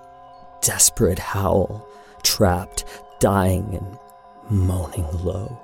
desperate 0.61 1.19
howl, 1.19 1.87
trapped, 2.21 2.85
dying, 3.19 3.75
and 3.75 3.97
moaning 4.49 5.07
low. 5.23 5.59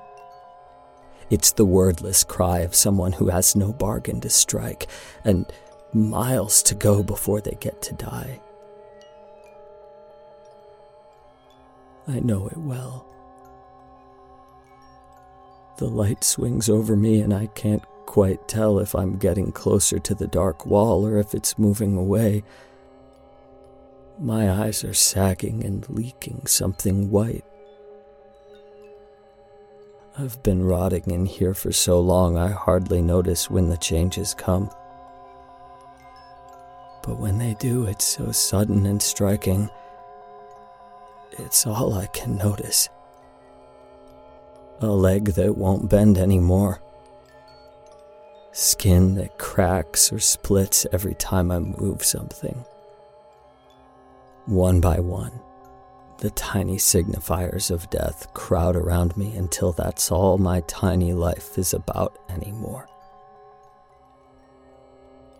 It's 1.29 1.51
the 1.51 1.65
wordless 1.65 2.23
cry 2.23 2.59
of 2.59 2.75
someone 2.75 3.11
who 3.11 3.27
has 3.27 3.55
no 3.55 3.71
bargain 3.71 4.19
to 4.21 4.29
strike 4.29 4.87
and 5.23 5.45
miles 5.93 6.61
to 6.63 6.75
go 6.75 7.03
before 7.03 7.41
they 7.41 7.57
get 7.59 7.81
to 7.83 7.93
die. 7.93 8.39
I 12.07 12.19
know 12.19 12.47
it 12.47 12.57
well. 12.57 13.05
The 15.77 15.87
light 15.87 16.23
swings 16.23 16.69
over 16.69 16.95
me, 16.95 17.21
and 17.21 17.33
I 17.33 17.47
can't 17.47 17.83
quite 18.05 18.47
tell 18.47 18.79
if 18.79 18.95
I'm 18.95 19.17
getting 19.17 19.51
closer 19.51 19.99
to 19.99 20.15
the 20.15 20.27
dark 20.27 20.65
wall 20.65 21.05
or 21.05 21.19
if 21.19 21.33
it's 21.33 21.59
moving 21.59 21.95
away. 21.95 22.43
My 24.19 24.51
eyes 24.51 24.83
are 24.83 24.95
sagging 24.95 25.63
and 25.63 25.87
leaking 25.87 26.47
something 26.47 27.11
white. 27.11 27.45
I've 30.17 30.41
been 30.43 30.63
rotting 30.63 31.11
in 31.11 31.25
here 31.25 31.53
for 31.53 31.71
so 31.71 31.99
long 32.01 32.37
I 32.37 32.49
hardly 32.49 33.01
notice 33.01 33.49
when 33.49 33.69
the 33.69 33.77
changes 33.77 34.33
come. 34.33 34.69
But 37.01 37.19
when 37.19 37.37
they 37.37 37.55
do, 37.55 37.85
it's 37.85 38.05
so 38.05 38.31
sudden 38.31 38.85
and 38.85 39.01
striking. 39.01 39.69
It's 41.31 41.65
all 41.65 41.93
I 41.93 42.07
can 42.07 42.37
notice. 42.37 42.89
A 44.81 44.87
leg 44.87 45.25
that 45.33 45.57
won't 45.57 45.89
bend 45.89 46.17
anymore. 46.17 46.81
Skin 48.51 49.15
that 49.15 49.37
cracks 49.37 50.11
or 50.11 50.19
splits 50.19 50.85
every 50.91 51.15
time 51.15 51.51
I 51.51 51.59
move 51.59 52.03
something. 52.03 52.65
One 54.45 54.81
by 54.81 54.99
one, 54.99 55.39
the 56.17 56.31
tiny 56.31 56.77
signifiers 56.77 57.71
of 57.71 57.89
death 57.89 58.33
crowd 58.33 58.75
around 58.75 59.15
me 59.15 59.35
until 59.35 59.71
that's 59.71 60.11
all 60.11 60.37
my 60.37 60.61
tiny 60.61 61.13
life 61.13 61.57
is 61.57 61.73
about 61.73 62.17
anymore 62.29 62.89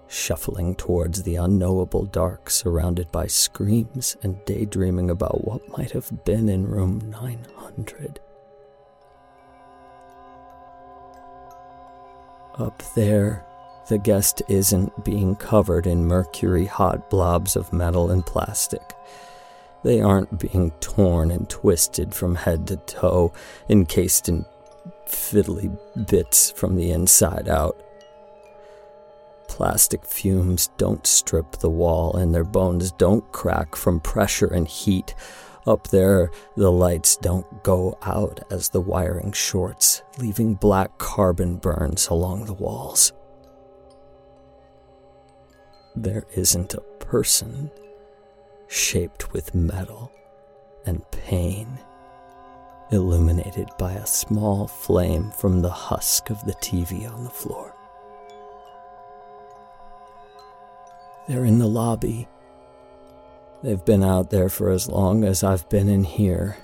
shuffling 0.10 0.76
towards 0.76 1.24
the 1.24 1.36
unknowable 1.36 2.04
dark, 2.06 2.50
surrounded 2.50 3.12
by 3.12 3.28
screams 3.28 4.17
and 4.24 4.43
daydreaming 4.45 5.10
about 5.10 5.45
what 5.45 5.78
might 5.78 5.91
have 5.91 6.26
been 6.26 6.50
in 6.50 6.67
room 6.67 7.00
900. 7.10 8.19
Up 12.56 12.84
there, 12.95 13.45
the 13.88 14.00
guest 14.00 14.41
isn't 14.50 15.06
being 15.06 15.36
covered 15.36 15.88
in 15.88 16.06
mercury 16.06 16.65
hot 16.65 17.10
blobs 17.10 17.56
of 17.56 17.72
metal 17.72 18.12
and 18.12 18.26
plastic. 18.26 18.82
They 19.84 20.02
aren't 20.02 20.39
being 20.39 20.72
torn 20.82 21.32
and 21.32 21.50
twisted 21.50 22.13
from 22.13 22.36
head 22.36 22.67
to 22.67 22.78
toe, 22.78 23.32
encased 23.69 24.28
in 24.28 24.45
fiddly 25.08 25.76
bits 26.10 26.52
from 26.52 26.76
the 26.76 26.91
inside 26.91 27.48
out. 27.48 27.82
Plastic 29.50 30.06
fumes 30.06 30.70
don't 30.78 31.06
strip 31.06 31.58
the 31.58 31.70
wall, 31.70 32.16
and 32.16 32.34
their 32.34 32.46
bones 32.46 32.94
don't 32.94 33.30
crack 33.34 33.76
from 33.76 34.00
pressure 34.00 34.48
and 34.48 34.66
heat. 34.66 35.14
Up 35.68 35.90
there, 35.90 36.32
the 36.56 36.72
lights 36.72 37.18
don't 37.18 37.62
go 37.64 37.98
out 38.02 38.40
as 38.50 38.70
the 38.70 38.80
wiring 38.80 39.34
shorts, 39.34 40.02
leaving 40.18 40.54
black 40.54 40.98
carbon 40.98 41.58
burns 41.58 42.08
along 42.08 42.46
the 42.46 42.54
walls. 42.54 43.12
There 45.96 46.24
isn't 46.36 46.76
a 46.76 46.82
person 47.00 47.70
shaped 48.68 49.34
with 49.34 49.56
metal 49.56 50.12
and 50.86 51.04
pain, 51.12 51.80
illuminated 52.92 53.68
by 53.78 53.94
a 53.94 54.06
small 54.08 54.68
flame 54.68 55.32
from 55.32 55.62
the 55.62 55.70
husk 55.70 56.30
of 56.30 56.46
the 56.46 56.54
TV 56.54 57.12
on 57.12 57.26
the 57.26 57.30
floor. 57.30 57.76
They're 61.30 61.46
in 61.46 61.60
the 61.60 61.68
lobby. 61.68 62.28
They've 63.62 63.86
been 63.86 64.02
out 64.02 64.32
there 64.32 64.50
for 64.50 64.72
as 64.72 64.89
long 64.89 65.24
as 65.24 65.44
I've 65.44 65.70
been 65.70 65.88
in 65.88 66.04
here. 66.04 66.58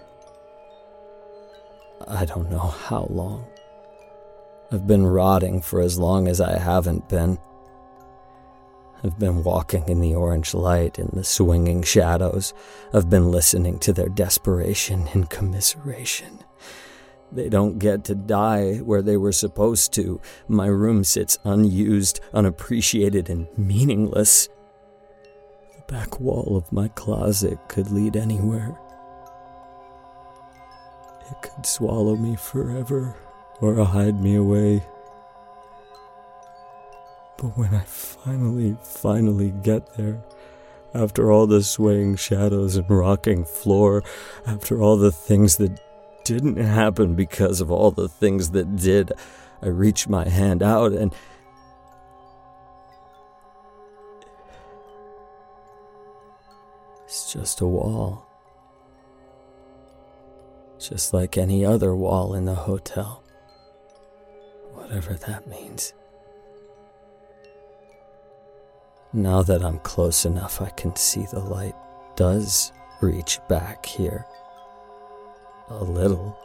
I 2.07 2.25
don't 2.25 2.49
know 2.49 2.57
how 2.57 3.05
long. 3.11 3.45
I've 4.71 4.87
been 4.87 5.05
rotting 5.05 5.61
for 5.61 5.81
as 5.81 5.99
long 5.99 6.27
as 6.27 6.41
I 6.41 6.57
haven't 6.57 7.07
been. 7.09 7.37
I've 9.03 9.19
been 9.19 9.43
walking 9.43 9.87
in 9.87 10.01
the 10.01 10.15
orange 10.15 10.55
light 10.55 10.97
in 10.97 11.11
the 11.13 11.23
swinging 11.23 11.83
shadows. 11.83 12.51
I've 12.91 13.07
been 13.07 13.29
listening 13.29 13.77
to 13.79 13.93
their 13.93 14.09
desperation 14.09 15.07
and 15.13 15.29
commiseration. 15.29 16.39
They 17.31 17.49
don't 17.49 17.79
get 17.79 18.03
to 18.05 18.15
die 18.15 18.77
where 18.77 19.01
they 19.01 19.17
were 19.17 19.31
supposed 19.31 19.93
to. 19.93 20.21
My 20.47 20.67
room 20.67 21.03
sits 21.03 21.37
unused, 21.43 22.19
unappreciated, 22.33 23.29
and 23.29 23.47
meaningless 23.57 24.47
The 25.75 25.93
back 25.93 26.19
wall 26.19 26.55
of 26.55 26.71
my 26.71 26.87
closet 26.89 27.57
could 27.67 27.91
lead 27.91 28.15
anywhere. 28.15 28.77
It 31.29 31.41
could 31.41 31.65
swallow 31.65 32.15
me 32.15 32.35
forever 32.35 33.15
or 33.61 33.83
hide 33.83 34.21
me 34.21 34.35
away. 34.35 34.83
But 37.37 37.57
when 37.57 37.73
I 37.73 37.83
finally, 37.83 38.77
finally 38.81 39.51
get 39.63 39.95
there, 39.97 40.23
after 40.93 41.31
all 41.31 41.47
the 41.47 41.61
swaying 41.61 42.15
shadows 42.15 42.77
and 42.77 42.89
rocking 42.89 43.43
floor, 43.43 44.03
after 44.47 44.81
all 44.81 44.95
the 44.95 45.11
things 45.11 45.57
that 45.57 45.79
didn't 46.25 46.57
happen 46.57 47.15
because 47.15 47.61
of 47.61 47.71
all 47.71 47.91
the 47.91 48.09
things 48.09 48.51
that 48.51 48.75
did, 48.75 49.13
I 49.61 49.67
reach 49.67 50.09
my 50.09 50.27
hand 50.27 50.61
out 50.61 50.91
and 50.91 51.15
It's 57.05 57.31
just 57.31 57.61
a 57.61 57.65
wall. 57.65 58.27
Just 60.77 61.13
like 61.13 61.37
any 61.37 61.63
other 61.63 61.95
wall 61.95 62.33
in 62.33 62.43
the 62.43 62.55
hotel. 62.55 63.23
Whatever 64.73 65.13
that 65.13 65.47
means. 65.47 65.93
Now 69.13 69.43
that 69.43 69.63
I'm 69.63 69.79
close 69.79 70.25
enough, 70.25 70.61
I 70.61 70.71
can 70.71 70.93
see 70.97 71.25
the 71.31 71.39
light 71.39 71.75
does 72.17 72.73
reach 72.99 73.39
back 73.47 73.85
here. 73.85 74.25
A 75.69 75.83
little. 75.83 76.37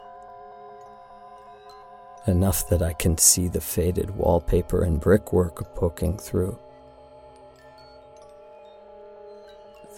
Enough 2.26 2.68
that 2.70 2.82
I 2.82 2.94
can 2.94 3.18
see 3.18 3.48
the 3.48 3.60
faded 3.60 4.16
wallpaper 4.16 4.82
and 4.82 5.00
brickwork 5.00 5.74
poking 5.74 6.16
through. 6.16 6.58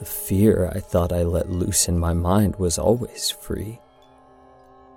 The 0.01 0.05
fear 0.05 0.71
I 0.75 0.81
thought 0.81 1.13
I 1.13 1.23
let 1.23 1.51
loose 1.51 1.89
in 1.89 1.99
my 1.99 2.13
mind 2.13 2.57
was 2.57 2.79
always 2.79 3.31
free, 3.31 3.81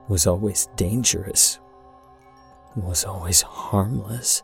was 0.07 0.25
always 0.25 0.67
dangerous, 0.75 1.59
was 2.75 3.05
always 3.05 3.43
harmless. 3.43 4.41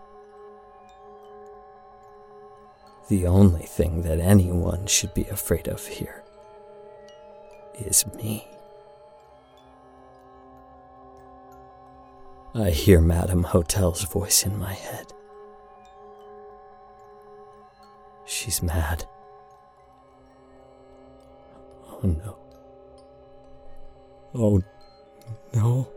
The 3.10 3.26
only 3.26 3.66
thing 3.66 4.04
that 4.04 4.20
anyone 4.20 4.86
should 4.86 5.16
be 5.16 5.26
afraid 5.26 5.68
of 5.68 5.88
here 5.88 6.24
is 7.74 8.06
me. 8.16 8.48
I 12.54 12.70
hear 12.72 13.00
Madame 13.00 13.44
Hotel's 13.44 14.04
voice 14.04 14.46
in 14.46 14.58
my 14.58 14.74
head. 14.74 15.14
She's 18.26 18.62
mad. 18.62 19.06
Oh 21.88 22.02
no. 22.04 22.38
Oh 24.34 24.62
no. 25.54 25.88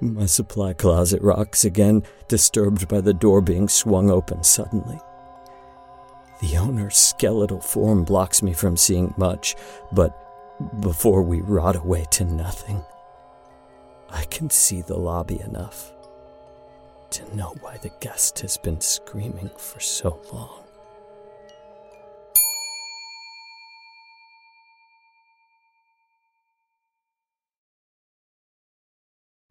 My 0.00 0.26
supply 0.26 0.72
closet 0.72 1.20
rocks 1.22 1.64
again, 1.64 2.02
disturbed 2.28 2.88
by 2.88 3.00
the 3.00 3.14
door 3.14 3.40
being 3.40 3.68
swung 3.68 4.10
open 4.10 4.42
suddenly. 4.42 4.98
The 6.40 6.56
owner's 6.56 6.96
skeletal 6.96 7.60
form 7.60 8.04
blocks 8.04 8.42
me 8.42 8.52
from 8.52 8.76
seeing 8.76 9.14
much, 9.16 9.54
but 9.92 10.18
before 10.80 11.22
we 11.22 11.40
rot 11.40 11.76
away 11.76 12.06
to 12.12 12.24
nothing, 12.24 12.82
I 14.12 14.24
can 14.24 14.50
see 14.50 14.82
the 14.82 14.96
lobby 14.96 15.40
enough 15.40 15.92
to 17.10 17.36
know 17.36 17.54
why 17.60 17.78
the 17.78 17.90
guest 18.00 18.40
has 18.40 18.58
been 18.58 18.80
screaming 18.80 19.50
for 19.56 19.80
so 19.80 20.20
long. 20.32 20.64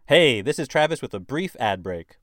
Hey, 0.05 0.41
this 0.41 0.59
is 0.59 0.67
Travis 0.67 1.01
with 1.01 1.13
a 1.13 1.19
brief 1.19 1.55
ad 1.59 1.81
break. 1.81 2.17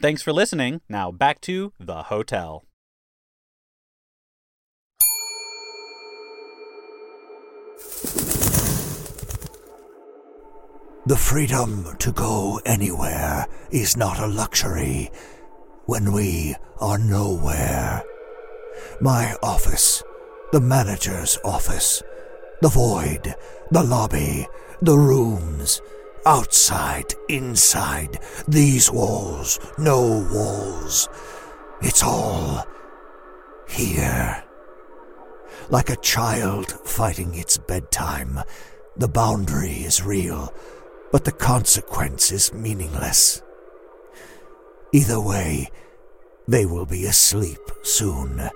Thanks 0.00 0.22
for 0.22 0.32
listening. 0.32 0.80
Now 0.88 1.10
back 1.10 1.40
to 1.42 1.74
the 1.78 2.04
hotel. 2.04 2.64
The 11.06 11.16
freedom 11.16 11.96
to 11.98 12.12
go 12.12 12.60
anywhere 12.64 13.46
is 13.70 13.96
not 13.96 14.20
a 14.20 14.26
luxury 14.26 15.10
when 15.86 16.12
we 16.12 16.54
are 16.78 16.98
nowhere. 16.98 18.04
My 19.00 19.34
office, 19.42 20.02
the 20.52 20.60
manager's 20.60 21.38
office, 21.44 22.02
the 22.62 22.68
void, 22.68 23.34
the 23.70 23.82
lobby, 23.82 24.46
the 24.82 24.96
rooms, 24.96 25.80
outside, 26.26 27.14
inside, 27.28 28.18
these 28.46 28.90
walls, 28.90 29.58
no 29.78 30.28
walls. 30.32 31.08
It's 31.82 32.02
all 32.02 32.66
here. 33.68 34.44
Like 35.70 35.88
a 35.88 35.96
child 35.96 36.72
fighting 36.84 37.36
its 37.36 37.56
bedtime, 37.56 38.40
the 38.96 39.06
boundary 39.06 39.84
is 39.84 40.02
real, 40.02 40.52
but 41.12 41.24
the 41.24 41.32
consequence 41.32 42.32
is 42.32 42.52
meaningless. 42.52 43.40
Either 44.92 45.20
way, 45.20 45.70
they 46.48 46.66
will 46.66 46.86
be 46.86 47.04
asleep 47.04 47.60
soon. 47.82 48.50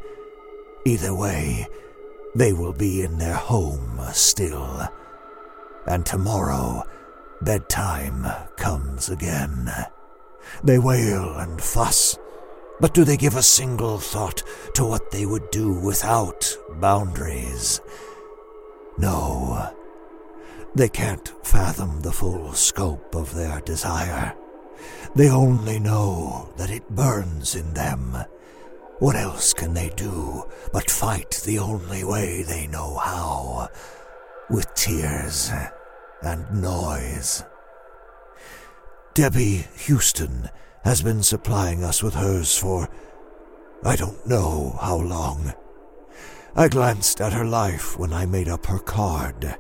Either 0.85 1.15
way, 1.15 1.69
they 2.35 2.53
will 2.53 2.73
be 2.73 3.03
in 3.03 3.19
their 3.19 3.35
home 3.35 4.01
still. 4.13 4.89
And 5.87 6.05
tomorrow, 6.05 6.83
bedtime 7.41 8.27
comes 8.57 9.09
again. 9.09 9.71
They 10.65 10.81
wail 10.81 11.37
and 11.39 11.63
fuss, 11.63 12.19
but 12.81 12.95
do 12.95 13.05
they 13.05 13.17
give 13.17 13.37
a 13.37 13.43
single 13.43 13.99
thought 13.99 14.43
to 14.75 14.85
what 14.85 15.11
they 15.11 15.27
would 15.27 15.51
do 15.51 15.73
without 15.73 16.57
boundaries? 16.81 17.81
No. 18.99 19.71
They 20.75 20.89
can't 20.89 21.33
fathom 21.45 22.01
the 22.01 22.13
full 22.13 22.53
scope 22.53 23.15
of 23.15 23.35
their 23.35 23.61
desire. 23.61 24.35
They 25.15 25.31
only 25.31 25.79
know 25.79 26.53
that 26.57 26.71
it 26.71 26.91
burns 26.91 27.55
in 27.55 27.75
them. 27.75 28.17
What 28.99 29.17
else 29.17 29.53
can 29.53 29.75
they 29.75 29.91
do 29.91 30.45
but 30.73 30.91
fight 30.91 31.43
the 31.45 31.59
only 31.59 32.05
way 32.05 32.43
they 32.43 32.67
know 32.67 32.97
how? 32.97 33.69
With 34.51 34.73
tears 34.75 35.51
and 36.23 36.63
noise. 36.63 37.45
Debbie 39.15 39.67
Houston 39.77 40.51
has 40.85 41.03
been 41.03 41.23
supplying 41.23 41.83
us 41.83 42.03
with 42.03 42.15
hers 42.15 42.57
for 42.57 42.89
I 43.85 43.97
don't 43.97 44.27
know 44.27 44.79
how 44.81 44.97
long. 44.97 45.55
I 46.55 46.69
glanced 46.69 47.21
at 47.21 47.33
her 47.33 47.45
life 47.45 47.99
when 47.99 48.13
I 48.13 48.27
made 48.27 48.49
up 48.49 48.67
her 48.67 48.79
card. 48.79 49.59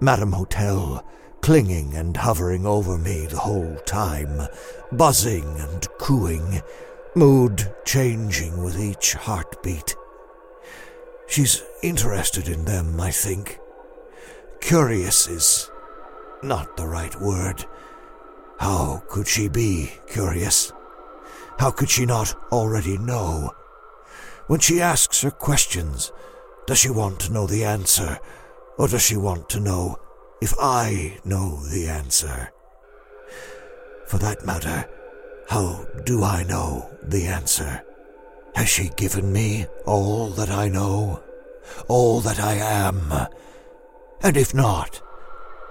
Madame 0.00 0.32
Hotel, 0.32 1.04
clinging 1.40 1.94
and 1.94 2.16
hovering 2.16 2.66
over 2.66 2.96
me 2.96 3.26
the 3.26 3.38
whole 3.38 3.76
time, 3.84 4.48
buzzing 4.90 5.60
and 5.60 5.86
cooing, 5.98 6.62
mood 7.14 7.72
changing 7.84 8.62
with 8.62 8.80
each 8.80 9.12
heartbeat. 9.14 9.94
She's 11.26 11.62
interested 11.82 12.48
in 12.48 12.64
them, 12.64 13.00
I 13.00 13.10
think. 13.10 13.58
Curious 14.60 15.28
is 15.28 15.70
not 16.42 16.76
the 16.76 16.86
right 16.86 17.20
word. 17.20 17.64
How 18.58 19.02
could 19.08 19.26
she 19.26 19.48
be 19.48 19.92
curious? 20.08 20.72
How 21.58 21.70
could 21.70 21.90
she 21.90 22.06
not 22.06 22.34
already 22.52 22.98
know? 22.98 23.50
When 24.46 24.60
she 24.60 24.80
asks 24.80 25.22
her 25.22 25.30
questions, 25.30 26.12
does 26.66 26.78
she 26.78 26.90
want 26.90 27.20
to 27.20 27.32
know 27.32 27.46
the 27.46 27.64
answer, 27.64 28.18
or 28.78 28.88
does 28.88 29.02
she 29.02 29.16
want 29.16 29.48
to 29.50 29.60
know 29.60 29.98
if 30.40 30.54
I 30.60 31.18
know 31.24 31.60
the 31.64 31.88
answer? 31.88 32.50
For 34.06 34.18
that 34.18 34.44
matter, 34.44 34.88
how 35.48 35.86
do 36.04 36.22
I 36.22 36.42
know 36.44 36.90
the 37.02 37.26
answer? 37.26 37.82
Has 38.54 38.68
she 38.68 38.90
given 38.90 39.32
me 39.32 39.66
all 39.86 40.30
that 40.30 40.50
I 40.50 40.68
know? 40.68 41.22
All 41.88 42.20
that 42.20 42.38
I 42.38 42.54
am? 42.54 43.12
And 44.22 44.36
if 44.36 44.54
not, 44.54 45.02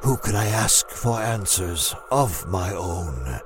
who 0.04 0.18
could 0.18 0.36
I 0.36 0.48
ask 0.48 0.90
for 0.90 1.22
answers 1.22 1.96
of 2.12 2.46
my 2.48 2.74
own? 2.74 3.40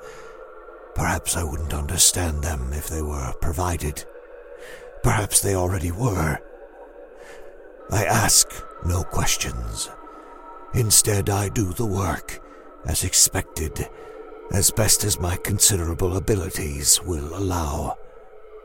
Perhaps 0.96 1.38
I 1.38 1.44
wouldn't 1.44 1.74
understand 1.74 2.44
them 2.44 2.74
if 2.74 2.88
they 2.88 3.04
were 3.04 3.32
provided. 3.40 4.04
Perhaps 5.04 5.42
they 5.42 5.56
already 5.56 5.92
were. 5.92 6.40
I 7.92 8.06
ask 8.06 8.52
no 8.84 9.04
questions. 9.04 9.90
Instead, 10.74 11.30
I 11.30 11.50
do 11.50 11.74
the 11.74 11.86
work, 11.86 12.42
as 12.86 13.04
expected, 13.04 13.88
as 14.52 14.72
best 14.72 15.04
as 15.04 15.20
my 15.20 15.36
considerable 15.38 16.18
abilities 16.18 17.00
will 17.04 17.38
allow. 17.38 17.98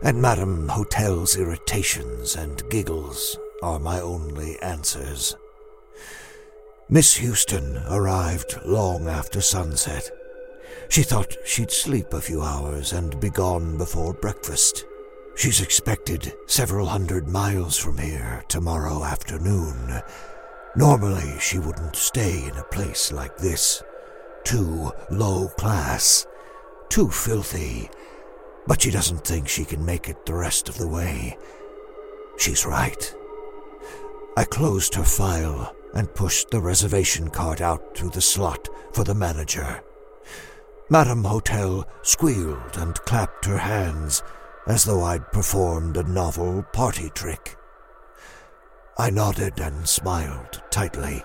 And 0.02 0.20
Madame 0.20 0.68
Hotel's 0.68 1.36
irritations 1.36 2.36
and 2.36 2.68
giggles 2.70 3.38
are 3.62 3.78
my 3.78 4.00
only 4.00 4.58
answers. 4.62 5.36
Miss 6.92 7.14
Houston 7.14 7.78
arrived 7.88 8.60
long 8.66 9.08
after 9.08 9.40
sunset. 9.40 10.10
She 10.90 11.02
thought 11.02 11.38
she'd 11.42 11.70
sleep 11.70 12.12
a 12.12 12.20
few 12.20 12.42
hours 12.42 12.92
and 12.92 13.18
be 13.18 13.30
gone 13.30 13.78
before 13.78 14.12
breakfast. 14.12 14.84
She's 15.34 15.62
expected 15.62 16.34
several 16.46 16.84
hundred 16.84 17.26
miles 17.26 17.78
from 17.78 17.96
here 17.96 18.44
tomorrow 18.46 19.04
afternoon. 19.04 20.02
Normally, 20.76 21.38
she 21.40 21.58
wouldn't 21.58 21.96
stay 21.96 22.44
in 22.44 22.58
a 22.58 22.64
place 22.64 23.10
like 23.10 23.38
this. 23.38 23.82
Too 24.44 24.92
low 25.10 25.48
class. 25.48 26.26
Too 26.90 27.08
filthy. 27.08 27.88
But 28.66 28.82
she 28.82 28.90
doesn't 28.90 29.24
think 29.26 29.48
she 29.48 29.64
can 29.64 29.82
make 29.82 30.10
it 30.10 30.26
the 30.26 30.34
rest 30.34 30.68
of 30.68 30.76
the 30.76 30.88
way. 30.88 31.38
She's 32.36 32.66
right. 32.66 33.14
I 34.36 34.44
closed 34.44 34.94
her 34.96 35.04
file 35.04 35.74
and 35.94 36.14
pushed 36.14 36.50
the 36.50 36.60
reservation 36.60 37.28
card 37.28 37.60
out 37.60 37.96
through 37.96 38.10
the 38.10 38.20
slot 38.20 38.68
for 38.92 39.04
the 39.04 39.14
manager. 39.14 39.82
Madame 40.90 41.24
Hotel 41.24 41.88
squealed 42.02 42.76
and 42.76 42.94
clapped 43.00 43.44
her 43.46 43.58
hands 43.58 44.22
as 44.66 44.84
though 44.84 45.02
I'd 45.02 45.32
performed 45.32 45.96
a 45.96 46.02
novel 46.02 46.62
party 46.72 47.10
trick. 47.10 47.56
I 48.98 49.10
nodded 49.10 49.58
and 49.58 49.88
smiled 49.88 50.62
tightly. 50.70 51.24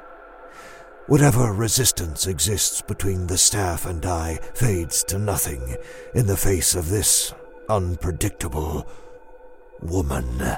Whatever 1.08 1.53
resistance 1.53 2.27
exists 2.27 2.82
between 2.82 3.27
the 3.27 3.38
staff 3.38 3.86
and 3.86 4.06
I 4.06 4.39
fades 4.53 5.03
to 5.06 5.19
nothing 5.19 5.75
in 6.15 6.27
the 6.27 6.38
face 6.38 6.75
of 6.75 6.89
this 6.89 7.34
unpredictable 7.69 8.88
woman. 9.82 10.58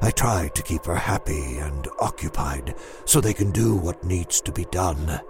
I 0.00 0.10
try 0.10 0.48
to 0.48 0.62
keep 0.62 0.84
her 0.86 0.96
happy 0.96 1.58
and 1.58 1.86
occupied 2.00 2.74
so 3.04 3.20
they 3.20 3.34
can 3.34 3.50
do 3.50 3.76
what 3.76 4.04
needs 4.04 4.40
to 4.42 4.52
be 4.52 4.64
done. 4.70 5.20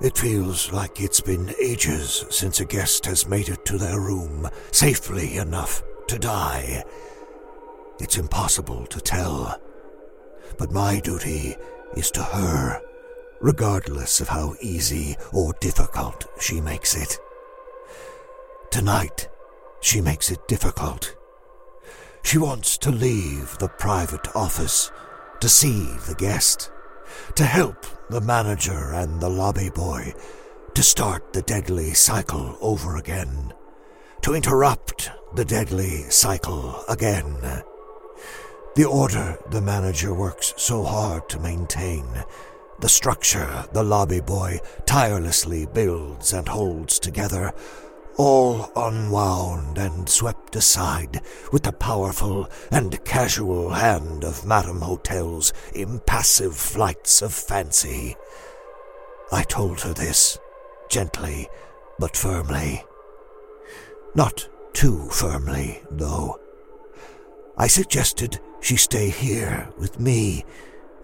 It 0.00 0.18
feels 0.18 0.72
like 0.72 1.00
it's 1.00 1.20
been 1.20 1.54
ages 1.60 2.26
since 2.30 2.60
a 2.60 2.66
guest 2.66 3.06
has 3.06 3.28
made 3.28 3.48
it 3.48 3.64
to 3.64 3.78
their 3.78 3.98
room 3.98 4.48
safely 4.70 5.38
enough 5.38 5.82
to 6.08 6.18
die. 6.18 6.84
It's 7.98 8.18
impossible 8.18 8.84
to 8.86 9.00
tell. 9.00 9.58
But 10.58 10.70
my 10.70 11.00
duty 11.00 11.56
is 11.96 12.10
to 12.12 12.22
her, 12.22 12.82
regardless 13.40 14.20
of 14.20 14.28
how 14.28 14.54
easy 14.60 15.16
or 15.32 15.54
difficult 15.60 16.26
she 16.40 16.60
makes 16.60 16.94
it. 16.94 17.18
Tonight, 18.70 19.28
she 19.80 20.02
makes 20.02 20.30
it 20.30 20.46
difficult. 20.46 21.15
She 22.26 22.38
wants 22.38 22.76
to 22.78 22.90
leave 22.90 23.56
the 23.58 23.68
private 23.68 24.34
office 24.34 24.90
to 25.38 25.48
see 25.48 25.84
the 26.08 26.16
guest, 26.18 26.72
to 27.36 27.44
help 27.44 27.86
the 28.10 28.20
manager 28.20 28.92
and 28.92 29.20
the 29.20 29.28
lobby 29.28 29.70
boy, 29.70 30.12
to 30.74 30.82
start 30.82 31.32
the 31.32 31.42
deadly 31.42 31.94
cycle 31.94 32.58
over 32.60 32.96
again, 32.96 33.54
to 34.22 34.34
interrupt 34.34 35.08
the 35.36 35.44
deadly 35.44 36.10
cycle 36.10 36.82
again. 36.88 37.36
The 38.74 38.86
order 38.86 39.38
the 39.52 39.62
manager 39.62 40.12
works 40.12 40.52
so 40.56 40.82
hard 40.82 41.28
to 41.28 41.38
maintain, 41.38 42.08
the 42.80 42.88
structure 42.88 43.66
the 43.72 43.84
lobby 43.84 44.20
boy 44.20 44.58
tirelessly 44.84 45.66
builds 45.66 46.32
and 46.32 46.48
holds 46.48 46.98
together, 46.98 47.52
all 48.16 48.70
unwound 48.76 49.78
and 49.78 50.08
swept 50.08 50.56
aside 50.56 51.20
with 51.52 51.62
the 51.62 51.72
powerful 51.72 52.48
and 52.70 53.04
casual 53.04 53.70
hand 53.70 54.24
of 54.24 54.46
Madame 54.46 54.80
Hotel's 54.80 55.52
impassive 55.74 56.56
flights 56.56 57.22
of 57.22 57.32
fancy. 57.32 58.16
I 59.30 59.42
told 59.42 59.80
her 59.82 59.92
this, 59.92 60.38
gently 60.88 61.48
but 61.98 62.16
firmly. 62.16 62.84
Not 64.14 64.48
too 64.72 65.08
firmly, 65.10 65.82
though. 65.90 66.40
I 67.56 67.66
suggested 67.66 68.40
she 68.60 68.76
stay 68.76 69.10
here 69.10 69.68
with 69.78 70.00
me, 70.00 70.44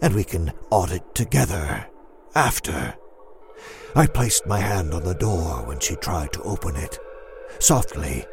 and 0.01 0.14
we 0.14 0.25
can 0.25 0.53
audit 0.70 1.14
together 1.14 1.87
after. 2.35 2.94
I 3.94 4.07
placed 4.07 4.46
my 4.46 4.59
hand 4.59 4.94
on 4.94 5.05
the 5.05 5.14
door 5.14 5.64
when 5.66 5.78
she 5.78 5.96
tried 5.96 6.33
to 6.33 6.42
open 6.42 6.76
it. 6.76 6.98
Softly. 7.59 8.26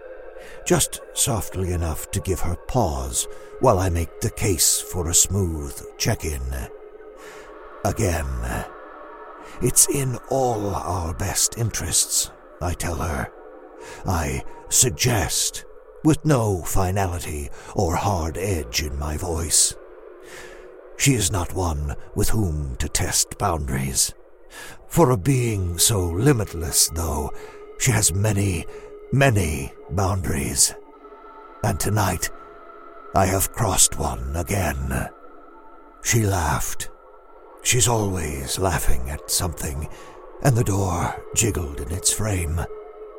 Just 0.66 1.02
softly 1.14 1.74
enough 1.74 2.10
to 2.12 2.22
give 2.22 2.40
her 2.40 2.56
pause 2.56 3.28
while 3.60 3.78
I 3.78 3.90
make 3.90 4.22
the 4.22 4.30
case 4.30 4.80
for 4.80 5.10
a 5.10 5.14
smooth 5.14 5.78
check 5.98 6.24
in. 6.24 6.42
Again. 7.84 8.66
It's 9.62 9.90
in 9.90 10.18
all 10.30 10.74
our 10.74 11.14
best 11.14 11.58
interests, 11.58 12.32
I 12.62 12.74
tell 12.74 12.96
her. 12.96 13.28
I 14.06 14.44
suggest, 14.70 15.66
with 16.06 16.24
no 16.24 16.62
finality 16.62 17.50
or 17.76 17.96
hard 17.96 18.38
edge 18.38 18.82
in 18.82 18.98
my 18.98 19.18
voice. 19.18 19.76
She 20.98 21.14
is 21.14 21.32
not 21.32 21.54
one 21.54 21.96
with 22.16 22.30
whom 22.30 22.78
to 22.78 22.88
test 22.88 23.38
boundaries. 23.38 24.14
For 24.90 25.12
a 25.12 25.18
being 25.18 25.78
so 25.78 26.04
limitless, 26.10 26.90
though, 26.90 27.32
she 27.78 27.92
has 27.92 28.14
many, 28.14 28.66
many 29.14 29.72
boundaries. 29.92 30.74
And 31.64 31.80
tonight, 31.80 32.32
I 33.16 33.28
have 33.28 33.54
crossed 33.54 34.00
one 34.00 34.36
again. 34.36 35.10
She 36.04 36.26
laughed. 36.26 36.90
She's 37.62 37.88
always 37.88 38.58
laughing 38.58 39.10
at 39.10 39.30
something, 39.30 39.88
and 40.42 40.56
the 40.56 40.64
door 40.64 41.24
jiggled 41.36 41.82
in 41.82 41.92
its 41.92 42.12
frame. 42.12 42.60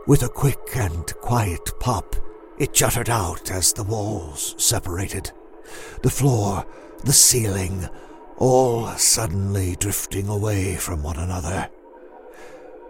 With 0.09 0.25
a 0.25 0.29
quick 0.29 0.75
and 0.75 1.07
quiet 1.21 1.79
pop, 1.79 2.17
it 2.59 2.75
jutted 2.75 3.09
out 3.09 3.51
as 3.51 3.73
the 3.73 3.85
walls 3.85 4.57
separated. 4.59 5.31
The 6.03 6.11
floor, 6.11 6.67
the 7.05 7.13
ceiling, 7.13 7.89
all 8.41 8.87
suddenly 8.97 9.77
drifting 9.77 10.27
away 10.27 10.75
from 10.75 11.03
one 11.03 11.19
another. 11.19 11.69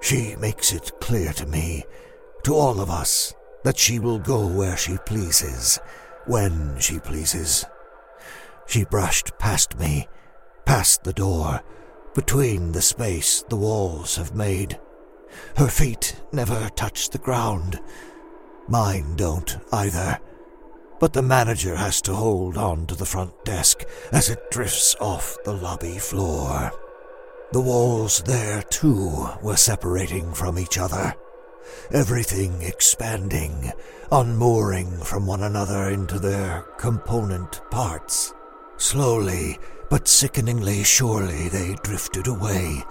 She 0.00 0.36
makes 0.36 0.72
it 0.72 0.92
clear 1.00 1.32
to 1.34 1.44
me, 1.44 1.84
to 2.44 2.54
all 2.54 2.80
of 2.80 2.88
us, 2.88 3.34
that 3.64 3.76
she 3.76 3.98
will 3.98 4.20
go 4.20 4.46
where 4.46 4.76
she 4.76 4.96
pleases, 5.04 5.80
when 6.26 6.78
she 6.78 7.00
pleases. 7.00 7.66
She 8.66 8.84
brushed 8.84 9.36
past 9.38 9.78
me, 9.78 10.06
past 10.64 11.02
the 11.02 11.12
door, 11.12 11.62
between 12.14 12.70
the 12.70 12.80
space 12.80 13.42
the 13.48 13.56
walls 13.56 14.16
have 14.16 14.34
made. 14.34 14.78
Her 15.56 15.68
feet 15.68 16.20
never 16.32 16.70
touch 16.76 17.10
the 17.10 17.18
ground. 17.18 17.80
Mine 18.68 19.16
don't 19.16 19.58
either 19.72 20.20
but 21.00 21.14
the 21.14 21.22
manager 21.22 21.74
has 21.74 22.02
to 22.02 22.14
hold 22.14 22.58
on 22.58 22.86
to 22.86 22.94
the 22.94 23.06
front 23.06 23.32
desk 23.44 23.84
as 24.12 24.28
it 24.28 24.50
drifts 24.50 24.94
off 25.00 25.36
the 25.44 25.52
lobby 25.52 25.98
floor. 25.98 26.70
The 27.52 27.60
walls 27.60 28.22
there, 28.26 28.62
too, 28.62 29.28
were 29.42 29.56
separating 29.56 30.32
from 30.34 30.58
each 30.58 30.78
other, 30.78 31.14
everything 31.90 32.62
expanding, 32.62 33.72
unmooring 34.12 34.98
from 35.02 35.26
one 35.26 35.42
another 35.42 35.88
into 35.88 36.18
their 36.18 36.62
component 36.78 37.60
parts. 37.70 38.34
Slowly, 38.76 39.58
but 39.88 40.06
sickeningly 40.06 40.84
surely, 40.84 41.48
they 41.48 41.76
drifted 41.82 42.28
away, 42.28 42.84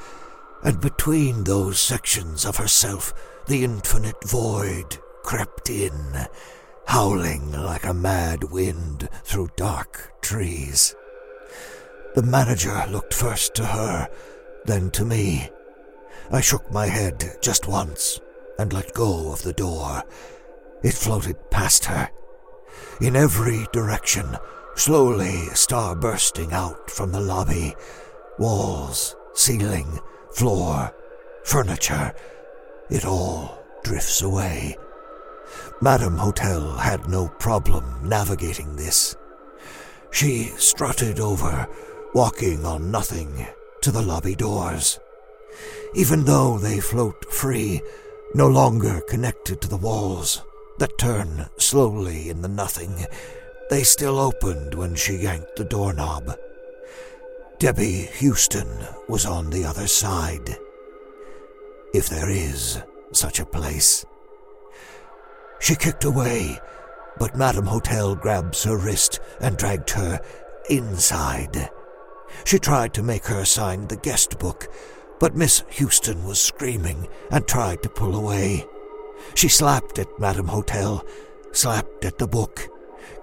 and 0.64 0.82
between 0.82 1.44
those 1.44 1.80
sections 1.80 2.44
of 2.44 2.58
herself, 2.58 3.14
the 3.48 3.64
infinite 3.64 4.28
void 4.28 4.98
crept 5.24 5.70
in 5.70 5.94
howling 6.90 7.52
like 7.52 7.86
a 7.86 7.94
mad 7.94 8.44
wind 8.46 9.08
through 9.24 9.48
dark 9.56 10.12
trees. 10.24 10.96
The 12.16 12.24
manager 12.24 12.84
looked 12.90 13.14
first 13.14 13.54
to 13.56 13.66
her, 13.68 14.10
then 14.66 14.90
to 14.92 15.06
me. 15.06 15.52
I 16.32 16.42
shook 16.42 16.72
my 16.72 16.88
head 16.88 17.38
just 17.44 17.68
once 17.68 18.20
and 18.58 18.74
let 18.74 18.96
go 18.96 19.32
of 19.32 19.44
the 19.44 19.54
door. 19.54 20.02
It 20.84 20.96
floated 20.96 21.52
past 21.52 21.86
her. 21.86 22.10
In 23.00 23.16
every 23.16 23.68
direction, 23.72 24.36
slowly 24.76 25.46
starbursting 25.54 26.54
out 26.54 26.90
from 26.90 27.12
the 27.12 27.22
lobby. 27.22 27.76
Walls, 28.40 29.16
ceiling, 29.36 30.00
floor, 30.34 30.92
furniture. 31.44 32.16
It 32.90 33.06
all 33.06 33.64
drifts 33.84 34.24
away 34.24 34.76
Madame 35.82 36.18
Hotel 36.18 36.78
had 36.78 37.08
no 37.08 37.28
problem 37.40 37.84
navigating 38.04 38.76
this. 38.76 39.16
She 40.12 40.46
strutted 40.58 41.20
over, 41.20 41.68
walking 42.14 42.66
on 42.66 42.92
nothing, 42.92 43.48
to 43.82 43.92
the 43.92 44.02
lobby 44.02 44.36
doors. 44.36 45.00
Even 45.96 46.26
though 46.26 46.58
they 46.58 46.80
float 46.80 47.32
free, 47.32 47.82
no 48.34 48.48
longer 48.48 49.02
connected 49.08 49.62
to 49.62 49.68
the 49.68 49.78
walls 49.78 50.44
that 50.80 50.98
turn 50.98 51.48
slowly 51.58 52.30
in 52.30 52.42
the 52.42 52.48
nothing, 52.48 53.06
they 53.70 53.84
still 53.84 54.20
opened 54.20 54.74
when 54.76 54.96
she 54.96 55.16
yanked 55.16 55.56
the 55.56 55.64
doorknob. 55.64 56.38
Debbie 57.60 58.10
Houston 58.20 58.68
was 59.08 59.26
on 59.26 59.50
the 59.50 59.66
other 59.66 59.88
side. 59.88 60.58
If 61.94 62.08
there 62.08 62.30
is 62.30 62.82
such 63.12 63.40
a 63.40 63.46
place. 63.46 64.06
She 65.60 65.76
kicked 65.76 66.06
away, 66.06 66.60
but 67.18 67.36
Madame 67.36 67.66
Hotel 67.66 68.16
grabs 68.16 68.64
her 68.64 68.78
wrist 68.78 69.20
and 69.42 69.58
dragged 69.58 69.92
her 69.92 70.20
inside. 70.70 71.70
She 72.46 72.60
tried 72.60 72.94
to 72.94 73.04
make 73.04 73.26
her 73.26 73.44
sign 73.46 73.88
the 73.88 73.98
guest 73.98 74.40
book, 74.40 74.68
but 75.20 75.36
Miss 75.36 75.64
Houston 75.70 76.24
was 76.24 76.42
screaming 76.42 77.08
and 77.32 77.48
tried 77.48 77.84
to 77.84 77.90
pull 77.90 78.16
away. 78.16 78.66
She 79.36 79.50
slapped 79.50 80.00
at 80.00 80.20
Madame 80.20 80.48
Hotel, 80.48 81.06
slapped 81.52 82.06
at 82.06 82.18
the 82.18 82.28
book, 82.28 82.68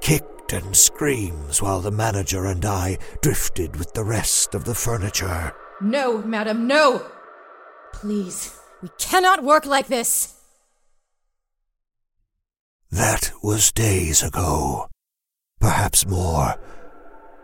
kicked 0.01 0.53
and 0.53 0.77
screams 0.77 1.63
while 1.63 1.81
the 1.81 1.91
manager 1.91 2.47
and 2.47 2.65
I 2.65 2.99
drifted 3.23 3.77
with 3.77 3.95
the 3.95 4.05
rest 4.05 4.55
of 4.55 4.65
the 4.65 4.75
furniture. 4.75 5.53
No, 5.81 6.19
madam, 6.23 6.67
no! 6.67 7.07
Please, 7.93 8.57
we 8.83 8.91
cannot 8.99 9.43
work 9.43 9.65
like 9.65 9.89
this! 9.89 10.36
That 12.91 13.33
was 13.43 13.73
days 13.73 14.23
ago. 14.23 14.89
Perhaps 15.61 16.07
more. 16.07 16.55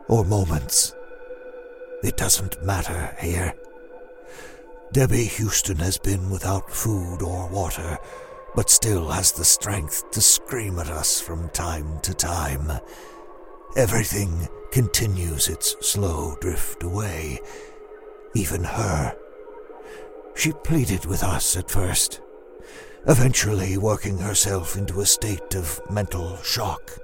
Or 0.09 0.25
moments. 0.25 0.95
It 2.05 2.17
doesn't 2.17 2.65
matter 2.65 3.17
here. 3.21 3.55
Debbie 4.93 5.25
Houston 5.25 5.79
has 5.79 5.99
been 5.99 6.31
without 6.31 6.71
food 6.71 7.23
or 7.23 7.49
water, 7.49 7.99
but 8.55 8.71
still 8.71 9.09
has 9.09 9.33
the 9.33 9.45
strength 9.45 10.11
to 10.13 10.21
scream 10.21 10.79
at 10.79 10.89
us 10.89 11.21
from 11.21 11.49
time 11.51 11.99
to 12.01 12.15
time. 12.15 12.71
Everything 13.77 14.49
continues 14.71 15.49
its 15.49 15.77
slow 15.81 16.37
drift 16.41 16.83
away. 16.83 17.41
Even 18.35 18.63
her. 18.65 19.17
She 20.35 20.53
pleaded 20.53 21.05
with 21.07 21.23
us 21.23 21.57
at 21.57 21.71
first, 21.71 22.21
eventually 23.07 23.77
working 23.77 24.19
herself 24.19 24.77
into 24.77 25.01
a 25.01 25.07
state 25.07 25.55
of 25.55 25.81
mental 25.91 26.37
shock. 26.39 26.99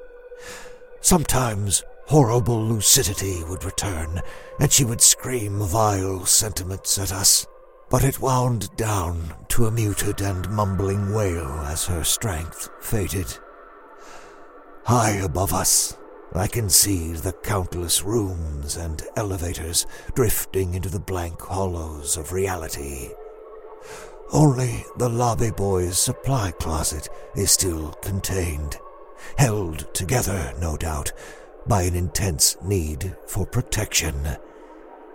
Sometimes 1.00 1.82
horrible 2.06 2.62
lucidity 2.64 3.42
would 3.44 3.64
return, 3.64 4.20
and 4.60 4.72
she 4.72 4.84
would 4.84 5.00
scream 5.00 5.60
vile 5.60 6.24
sentiments 6.24 6.98
at 6.98 7.12
us, 7.12 7.46
but 7.90 8.04
it 8.04 8.20
wound 8.20 8.74
down 8.76 9.34
to 9.48 9.66
a 9.66 9.70
muted 9.70 10.20
and 10.20 10.48
mumbling 10.50 11.12
wail 11.12 11.48
as 11.66 11.86
her 11.86 12.04
strength 12.04 12.68
faded. 12.80 13.38
High 14.84 15.16
above 15.22 15.52
us, 15.52 15.96
I 16.34 16.46
can 16.46 16.68
see 16.68 17.12
the 17.12 17.32
countless 17.32 18.02
rooms 18.02 18.76
and 18.76 19.02
elevators 19.16 19.86
drifting 20.14 20.74
into 20.74 20.88
the 20.88 21.00
blank 21.00 21.40
hollows 21.40 22.16
of 22.16 22.32
reality. 22.32 23.10
Only 24.30 24.84
the 24.96 25.08
lobby 25.08 25.50
boy's 25.50 25.98
supply 25.98 26.50
closet 26.50 27.08
is 27.34 27.50
still 27.50 27.92
contained, 28.02 28.78
held 29.38 29.92
together, 29.94 30.52
no 30.60 30.76
doubt, 30.76 31.12
by 31.66 31.82
an 31.82 31.94
intense 31.94 32.56
need 32.62 33.16
for 33.26 33.46
protection. 33.46 34.14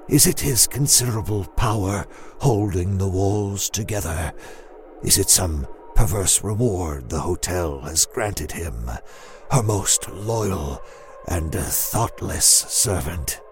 Is 0.09 0.25
it 0.25 0.39
his 0.39 0.65
considerable 0.65 1.45
power 1.45 2.07
holding 2.39 2.97
the 2.97 3.07
walls 3.07 3.69
together? 3.69 4.33
Is 5.03 5.19
it 5.19 5.29
some 5.29 5.67
perverse 5.95 6.43
reward 6.43 7.09
the 7.09 7.19
hotel 7.19 7.81
has 7.81 8.07
granted 8.07 8.51
him, 8.51 8.89
her 9.51 9.63
most 9.63 10.09
loyal 10.09 10.81
and 11.27 11.53
thoughtless 11.53 12.47
servant? 12.47 13.42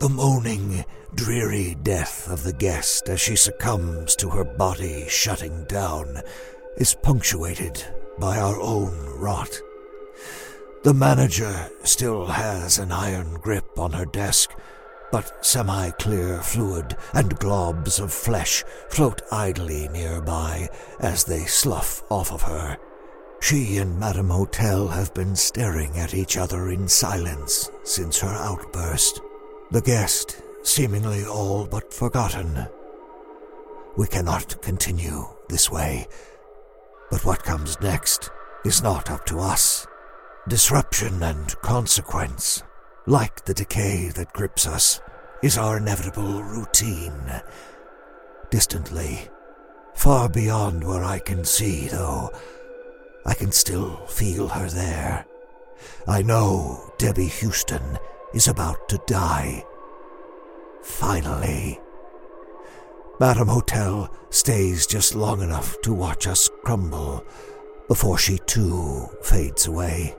The 0.00 0.08
moaning, 0.08 0.82
dreary 1.14 1.76
death 1.82 2.26
of 2.30 2.42
the 2.42 2.54
guest 2.54 3.10
as 3.10 3.20
she 3.20 3.36
succumbs 3.36 4.16
to 4.16 4.30
her 4.30 4.44
body 4.44 5.04
shutting 5.10 5.64
down 5.64 6.22
is 6.78 6.96
punctuated 7.02 7.84
by 8.18 8.38
our 8.38 8.58
own 8.58 8.96
rot. 9.18 9.60
The 10.84 10.94
manager 10.94 11.70
still 11.82 12.24
has 12.24 12.78
an 12.78 12.92
iron 12.92 13.34
grip 13.42 13.78
on 13.78 13.92
her 13.92 14.06
desk, 14.06 14.52
but 15.12 15.44
semi 15.44 15.90
clear 15.90 16.40
fluid 16.40 16.96
and 17.12 17.38
globs 17.38 18.00
of 18.00 18.10
flesh 18.10 18.64
float 18.88 19.20
idly 19.30 19.86
nearby 19.88 20.70
as 21.00 21.24
they 21.24 21.44
slough 21.44 22.02
off 22.08 22.32
of 22.32 22.40
her. 22.40 22.78
She 23.42 23.76
and 23.76 24.00
Madame 24.00 24.30
Hotel 24.30 24.88
have 24.88 25.12
been 25.12 25.36
staring 25.36 25.98
at 25.98 26.14
each 26.14 26.38
other 26.38 26.70
in 26.70 26.88
silence 26.88 27.70
since 27.84 28.18
her 28.20 28.28
outburst. 28.34 29.20
The 29.72 29.80
guest 29.80 30.42
seemingly 30.64 31.24
all 31.24 31.64
but 31.64 31.94
forgotten. 31.94 32.66
We 33.96 34.08
cannot 34.08 34.60
continue 34.62 35.28
this 35.48 35.70
way, 35.70 36.08
but 37.08 37.24
what 37.24 37.44
comes 37.44 37.80
next 37.80 38.30
is 38.64 38.82
not 38.82 39.12
up 39.12 39.24
to 39.26 39.38
us. 39.38 39.86
Disruption 40.48 41.22
and 41.22 41.54
consequence, 41.60 42.64
like 43.06 43.44
the 43.44 43.54
decay 43.54 44.08
that 44.16 44.32
grips 44.32 44.66
us, 44.66 45.00
is 45.40 45.56
our 45.56 45.76
inevitable 45.76 46.42
routine. 46.42 47.40
Distantly, 48.50 49.28
far 49.94 50.28
beyond 50.28 50.82
where 50.82 51.04
I 51.04 51.20
can 51.20 51.44
see, 51.44 51.86
though, 51.86 52.32
I 53.24 53.34
can 53.34 53.52
still 53.52 54.04
feel 54.06 54.48
her 54.48 54.68
there. 54.68 55.26
I 56.08 56.22
know 56.22 56.92
Debbie 56.98 57.28
Houston 57.28 57.98
is 58.34 58.48
about 58.48 58.88
to 58.88 59.00
die. 59.06 59.64
Finally. 60.82 61.80
Madame 63.18 63.48
Hotel 63.48 64.12
stays 64.30 64.86
just 64.86 65.14
long 65.14 65.42
enough 65.42 65.76
to 65.82 65.92
watch 65.92 66.26
us 66.26 66.48
crumble 66.62 67.24
before 67.88 68.16
she 68.16 68.38
too 68.46 69.08
fades 69.22 69.66
away. 69.66 70.16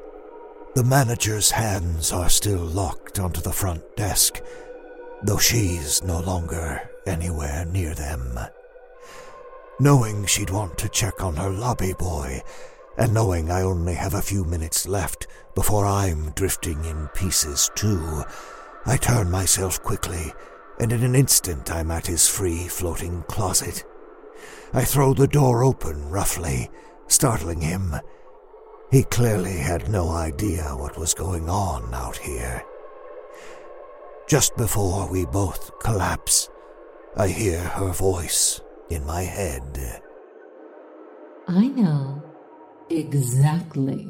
The 0.76 0.84
manager's 0.84 1.52
hands 1.52 2.12
are 2.12 2.30
still 2.30 2.60
locked 2.63 3.19
onto 3.19 3.41
the 3.41 3.52
front 3.52 3.95
desk, 3.95 4.41
though 5.24 5.38
she's 5.38 6.04
no 6.04 6.19
longer 6.19 6.89
anywhere 7.06 7.65
near 7.65 7.93
them. 7.93 8.39
Knowing 9.80 10.26
she'd 10.26 10.50
want 10.50 10.78
to 10.78 10.89
check 10.89 11.24
on 11.24 11.36
her 11.36 11.50
lobby 11.50 11.93
boy, 11.97 12.41
and 13.02 13.16
knowing 13.16 13.50
I 13.50 13.64
only 13.64 13.96
have 13.96 14.14
a 14.14 14.22
few 14.22 14.46
minutes 14.46 14.88
left 14.88 15.26
before 15.56 15.88
I'm 15.88 16.30
drifting 16.36 16.86
in 16.86 17.08
pieces 17.16 17.72
too, 17.74 18.24
I 18.86 18.96
turn 18.96 19.32
myself 19.32 19.82
quickly, 19.82 20.32
and 20.80 20.94
in 20.94 21.04
an 21.04 21.16
instant 21.16 21.72
I'm 21.72 21.90
at 21.90 22.06
his 22.06 22.30
free 22.30 22.68
floating 22.68 23.24
closet. 23.24 23.84
I 24.72 24.84
throw 24.84 25.16
the 25.16 25.28
door 25.28 25.64
open 25.64 26.12
roughly, 26.12 26.70
startling 27.08 27.62
him 27.62 27.96
he 28.92 29.04
clearly 29.04 29.58
had 29.58 29.90
no 29.90 30.10
idea 30.10 30.64
what 30.76 30.98
was 30.98 31.14
going 31.14 31.50
on 31.50 31.94
out 31.94 32.18
here. 32.18 32.64
Just 34.28 34.56
before 34.58 35.10
we 35.10 35.26
both 35.26 35.80
collapse, 35.80 36.50
I 37.16 37.30
hear 37.30 37.62
her 37.62 37.94
voice 37.94 38.60
in 38.90 39.06
my 39.06 39.24
head. 39.24 40.02
I 41.48 41.68
know 41.70 42.31
exactly 42.97 44.08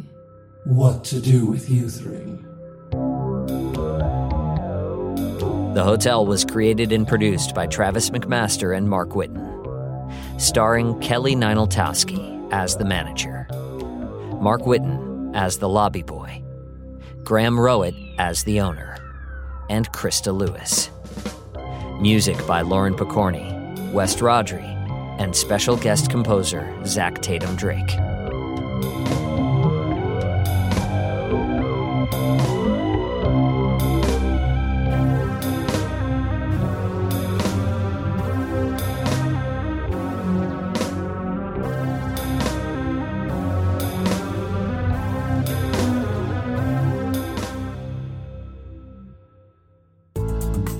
what 0.65 1.03
to 1.05 1.21
do 1.21 1.45
with 1.45 1.69
you 1.69 1.89
three. 1.89 2.37
The 5.73 5.83
Hotel 5.83 6.25
was 6.25 6.43
created 6.43 6.91
and 6.91 7.07
produced 7.07 7.55
by 7.55 7.67
Travis 7.67 8.09
McMaster 8.09 8.75
and 8.75 8.89
Mark 8.89 9.09
Whitten, 9.09 10.41
starring 10.41 10.99
Kelly 10.99 11.35
Nienaltowski 11.35 12.51
as 12.51 12.75
the 12.75 12.85
manager. 12.85 13.47
Mark 14.41 14.61
Whitten 14.61 15.33
as 15.35 15.59
the 15.59 15.69
lobby 15.69 16.03
boy, 16.03 16.43
Graham 17.23 17.55
Rowat 17.55 17.95
as 18.17 18.43
the 18.43 18.59
owner, 18.59 18.97
and 19.69 19.89
Christa 19.93 20.35
Lewis. 20.35 20.89
Music 22.01 22.35
by 22.47 22.61
Lauren 22.61 22.95
Pokorney, 22.95 23.91
West 23.93 24.19
Rodri, 24.19 24.67
and 25.19 25.35
special 25.35 25.77
guest 25.77 26.09
composer 26.09 26.67
Zach 26.85 27.15
Tatom 27.15 27.55
Drake. 27.55 28.20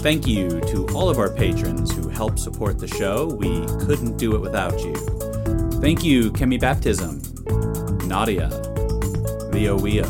Thank 0.02 0.26
you 0.26 0.60
to 0.62 0.88
all 0.96 1.10
of 1.10 1.20
our 1.20 1.30
patrons 1.30 1.96
who 1.96 2.10
help 2.10 2.40
support 2.40 2.80
the 2.80 2.88
show. 2.88 3.28
We 3.28 3.66
couldn't 3.86 4.18
do 4.18 4.36
it 4.36 4.42
without 4.42 4.80
you. 4.80 4.96
Thank 5.80 6.04
you, 6.04 6.32
Kemi 6.32 6.60
Baptism, 6.60 7.22
Nadia, 8.08 8.50
Leo 9.54 9.78
Weo, 9.78 10.06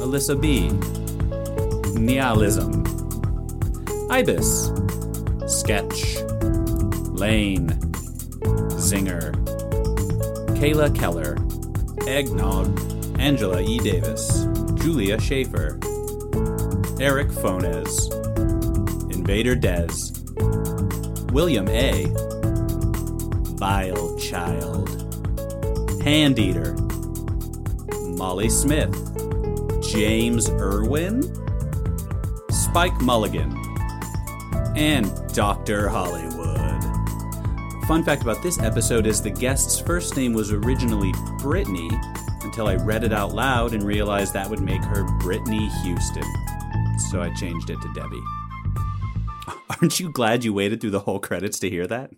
Alyssa 0.00 0.40
B, 0.40 0.70
Nihilism, 2.00 2.82
Ibis, 4.10 4.72
Sketch, 5.46 6.22
Lane, 7.12 7.68
Zinger, 8.78 9.34
Kayla 10.56 10.94
Keller, 10.94 11.36
Eggnog, 12.08 13.20
Angela 13.20 13.60
E. 13.60 13.78
Davis, 13.80 14.46
Julia 14.76 15.20
Schaefer, 15.20 15.78
Eric 16.98 17.28
Fones, 17.28 18.08
Invader 19.28 19.56
Dez, 19.56 21.32
William 21.32 21.68
A., 21.68 22.06
Vile 23.58 24.18
Child, 24.18 24.88
Hand 26.02 26.38
Eater, 26.38 26.74
Molly 28.16 28.48
Smith, 28.48 28.90
James 29.82 30.48
Irwin, 30.48 31.22
Spike 32.50 32.98
Mulligan, 33.02 33.54
and 34.74 35.12
Dr. 35.34 35.90
Hollywood. 35.90 36.82
Fun 37.86 38.02
fact 38.02 38.22
about 38.22 38.42
this 38.42 38.58
episode 38.60 39.06
is 39.06 39.20
the 39.20 39.28
guest's 39.28 39.78
first 39.78 40.16
name 40.16 40.32
was 40.32 40.52
originally 40.52 41.12
Brittany 41.36 41.90
until 42.44 42.66
I 42.66 42.76
read 42.76 43.04
it 43.04 43.12
out 43.12 43.34
loud 43.34 43.74
and 43.74 43.82
realized 43.82 44.32
that 44.32 44.48
would 44.48 44.60
make 44.60 44.82
her 44.84 45.04
Brittany 45.18 45.68
Houston. 45.82 46.24
So 47.10 47.20
I 47.20 47.30
changed 47.34 47.68
it 47.68 47.78
to 47.82 47.92
Debbie. 47.92 48.22
Aren't 49.80 50.00
you 50.00 50.12
glad 50.12 50.44
you 50.44 50.52
waited 50.52 50.80
through 50.80 50.90
the 50.90 51.00
whole 51.00 51.20
credits 51.20 51.58
to 51.60 51.70
hear 51.70 51.86
that? 51.86 52.10